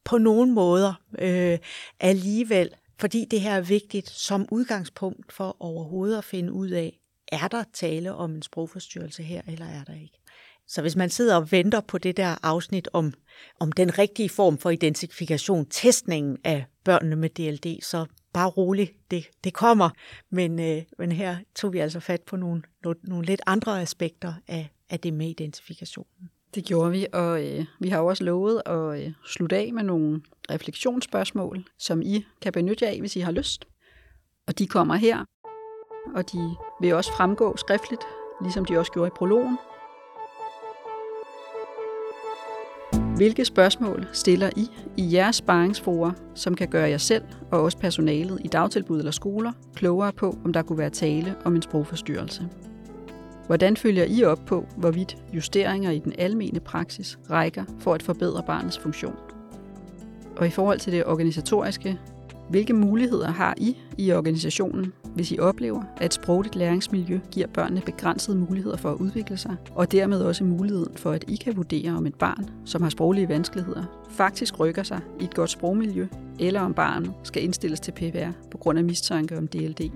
på 0.04 0.18
nogle 0.18 0.52
måder 0.52 0.94
øh, 1.18 1.58
alligevel, 2.00 2.70
fordi 3.00 3.24
det 3.24 3.40
her 3.40 3.54
er 3.54 3.61
vigtigt 3.61 4.08
som 4.08 4.48
udgangspunkt 4.50 5.32
for 5.32 5.56
overhovedet 5.61 6.18
at 6.18 6.24
finde 6.24 6.52
ud 6.52 6.70
af, 6.70 7.00
er 7.32 7.48
der 7.48 7.64
tale 7.72 8.14
om 8.14 8.34
en 8.34 8.42
sprogforstyrrelse 8.42 9.22
her, 9.22 9.42
eller 9.46 9.66
er 9.66 9.84
der 9.84 9.94
ikke? 9.94 10.18
Så 10.66 10.80
hvis 10.80 10.96
man 10.96 11.11
sidder 11.11 11.37
og 11.37 11.52
venter 11.52 11.80
på 11.80 11.98
det 11.98 12.16
der 12.16 12.37
afsnit 12.42 12.88
om, 12.92 13.12
om 13.61 13.72
den 13.72 13.98
rigtige 13.98 14.28
form 14.28 14.58
for 14.58 14.70
identifikation, 14.70 15.66
testningen 15.70 16.38
af 16.44 16.64
børnene 16.84 17.16
med 17.16 17.30
DLD, 17.30 17.82
så 17.82 18.06
bare 18.32 18.48
rolig, 18.48 18.94
det, 19.11 19.26
det 19.44 19.54
kommer. 19.54 19.90
Men, 20.30 20.61
øh, 20.61 20.82
men 20.98 21.12
her 21.12 21.37
tog 21.54 21.72
vi 21.72 21.78
altså 21.78 22.00
fat 22.00 22.22
på 22.22 22.37
nogle, 22.37 22.62
nogle, 22.84 22.98
nogle 23.02 23.26
lidt 23.26 23.40
andre 23.46 23.82
aspekter 23.82 24.34
af, 24.48 24.70
af 24.90 25.00
det 25.00 25.12
med 25.14 25.28
identifikationen. 25.28 26.30
Det 26.54 26.64
gjorde 26.64 26.90
vi, 26.90 27.06
og 27.12 27.44
øh, 27.44 27.64
vi 27.80 27.88
har 27.88 27.98
jo 27.98 28.06
også 28.06 28.24
lovet 28.24 28.62
at 28.66 29.04
øh, 29.04 29.12
slutte 29.24 29.56
af 29.56 29.72
med 29.72 29.82
nogle 29.82 30.20
refleksionsspørgsmål, 30.50 31.64
som 31.78 32.02
I 32.02 32.24
kan 32.42 32.52
benytte 32.52 32.84
jer 32.84 32.90
af, 32.90 33.00
hvis 33.00 33.16
I 33.16 33.20
har 33.20 33.32
lyst. 33.32 33.64
Og 34.46 34.58
de 34.58 34.66
kommer 34.66 34.94
her, 34.94 35.24
og 36.14 36.32
de 36.32 36.56
vil 36.80 36.94
også 36.94 37.12
fremgå 37.12 37.56
skriftligt, 37.56 38.02
ligesom 38.42 38.64
de 38.64 38.78
også 38.78 38.92
gjorde 38.92 39.08
i 39.08 39.16
prologen. 39.16 39.58
Hvilke 43.16 43.44
spørgsmål 43.44 44.06
stiller 44.12 44.50
I 44.56 44.66
i 44.96 45.14
jeres 45.14 45.37
sparringsforer, 45.37 46.12
som 46.34 46.54
kan 46.54 46.68
gøre 46.68 46.88
jer 46.88 46.98
selv 46.98 47.24
og 47.52 47.62
også 47.62 47.78
personalet 47.78 48.40
i 48.44 48.48
dagtilbud 48.48 48.98
eller 48.98 49.11
skoler 49.11 49.52
klogere 49.74 50.12
på, 50.12 50.38
om 50.44 50.52
der 50.52 50.62
kunne 50.62 50.78
være 50.78 50.90
tale 50.90 51.37
om 51.44 51.56
en 51.56 51.62
sprogforstyrrelse? 51.62 52.48
Hvordan 53.48 53.76
følger 53.76 54.04
I 54.04 54.24
op 54.24 54.40
på, 54.46 54.66
hvorvidt 54.76 55.16
justeringer 55.32 55.90
i 55.90 55.98
den 55.98 56.12
almene 56.18 56.61
praksis 56.61 57.18
rækker 57.30 57.64
for 57.78 57.94
at 57.94 58.02
forbedre 58.02 58.42
barnets 58.46 58.78
funktion? 58.78 59.14
Og 60.37 60.46
i 60.46 60.50
forhold 60.50 60.78
til 60.78 60.92
det 60.92 61.06
organisatoriske, 61.06 61.98
hvilke 62.50 62.72
muligheder 62.72 63.30
har 63.30 63.54
I 63.56 63.76
i 63.98 64.12
organisationen, 64.12 64.92
hvis 65.14 65.32
I 65.32 65.38
oplever, 65.38 65.82
at 65.96 66.06
et 66.06 66.14
sprogligt 66.14 66.56
læringsmiljø 66.56 67.20
giver 67.30 67.46
børnene 67.46 67.80
begrænsede 67.80 68.37
muligheder 68.37 68.76
for 68.76 68.90
at 68.90 68.96
udvikle 68.96 69.37
sig, 69.37 69.56
og 69.74 69.92
dermed 69.92 70.20
også 70.20 70.44
muligheden 70.44 70.96
for, 70.96 71.11
at 71.11 71.24
I 71.28 71.37
kan 71.37 71.56
vurdere, 71.56 71.90
om 71.92 72.06
et 72.06 72.14
barn, 72.14 72.50
som 72.64 72.82
har 72.82 72.90
sproglige 72.90 73.28
vanskeligheder, 73.28 73.84
faktisk 74.11 74.61
rykker 74.61 74.82
sig 74.82 75.00
i 75.20 75.24
et 75.24 75.34
godt 75.34 75.50
sprogmiljø, 75.50 76.06
eller 76.40 76.61
om 76.61 76.74
barnet 76.74 77.12
skal 77.22 77.44
indstilles 77.44 77.80
til 77.80 77.92
PVR 77.92 78.30
på 78.50 78.58
grund 78.58 78.78
af 78.78 78.84
mistanke 78.84 79.38
om 79.38 79.48
DLD. 79.48 79.90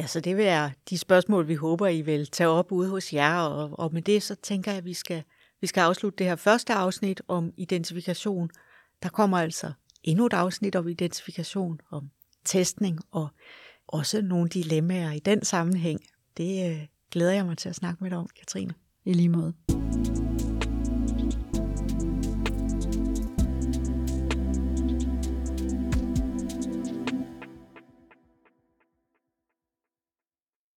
Ja, 0.00 0.06
så 0.06 0.20
det 0.20 0.36
vil 0.36 0.44
være 0.44 0.70
de 0.90 0.98
spørgsmål, 0.98 1.48
vi 1.48 1.54
håber, 1.54 1.86
I 1.86 2.00
vil 2.00 2.26
tage 2.26 2.48
op 2.48 2.72
ude 2.72 2.88
hos 2.88 3.12
jer, 3.12 3.36
og, 3.40 3.78
og 3.78 3.94
med 3.94 4.02
det 4.02 4.22
så 4.22 4.34
tænker 4.34 4.70
jeg, 4.70 4.78
at 4.78 4.84
vi 4.84 4.94
skal, 4.94 5.22
vi 5.60 5.66
skal 5.66 5.80
afslutte 5.80 6.16
det 6.18 6.26
her 6.26 6.36
første 6.36 6.74
afsnit 6.74 7.22
om 7.28 7.52
identifikation. 7.56 8.50
Der 9.02 9.08
kommer 9.08 9.38
altså 9.38 9.72
endnu 10.02 10.26
et 10.26 10.32
afsnit 10.32 10.76
om 10.76 10.88
identifikation, 10.88 11.80
om 11.90 12.10
testning 12.44 12.98
og 13.10 13.28
også 13.88 14.22
nogle 14.22 14.48
dilemmaer 14.48 15.12
i 15.12 15.18
den 15.18 15.44
sammenhæng. 15.44 16.00
Det 16.36 16.70
øh, 16.70 16.86
glæder 17.10 17.32
jeg 17.32 17.46
mig 17.46 17.58
til 17.58 17.68
at 17.68 17.74
snakke 17.74 18.04
med 18.04 18.10
dig 18.10 18.18
om, 18.18 18.28
Katrine. 18.38 18.74
I 19.04 19.12
lige 19.12 19.28
måde. 19.28 19.79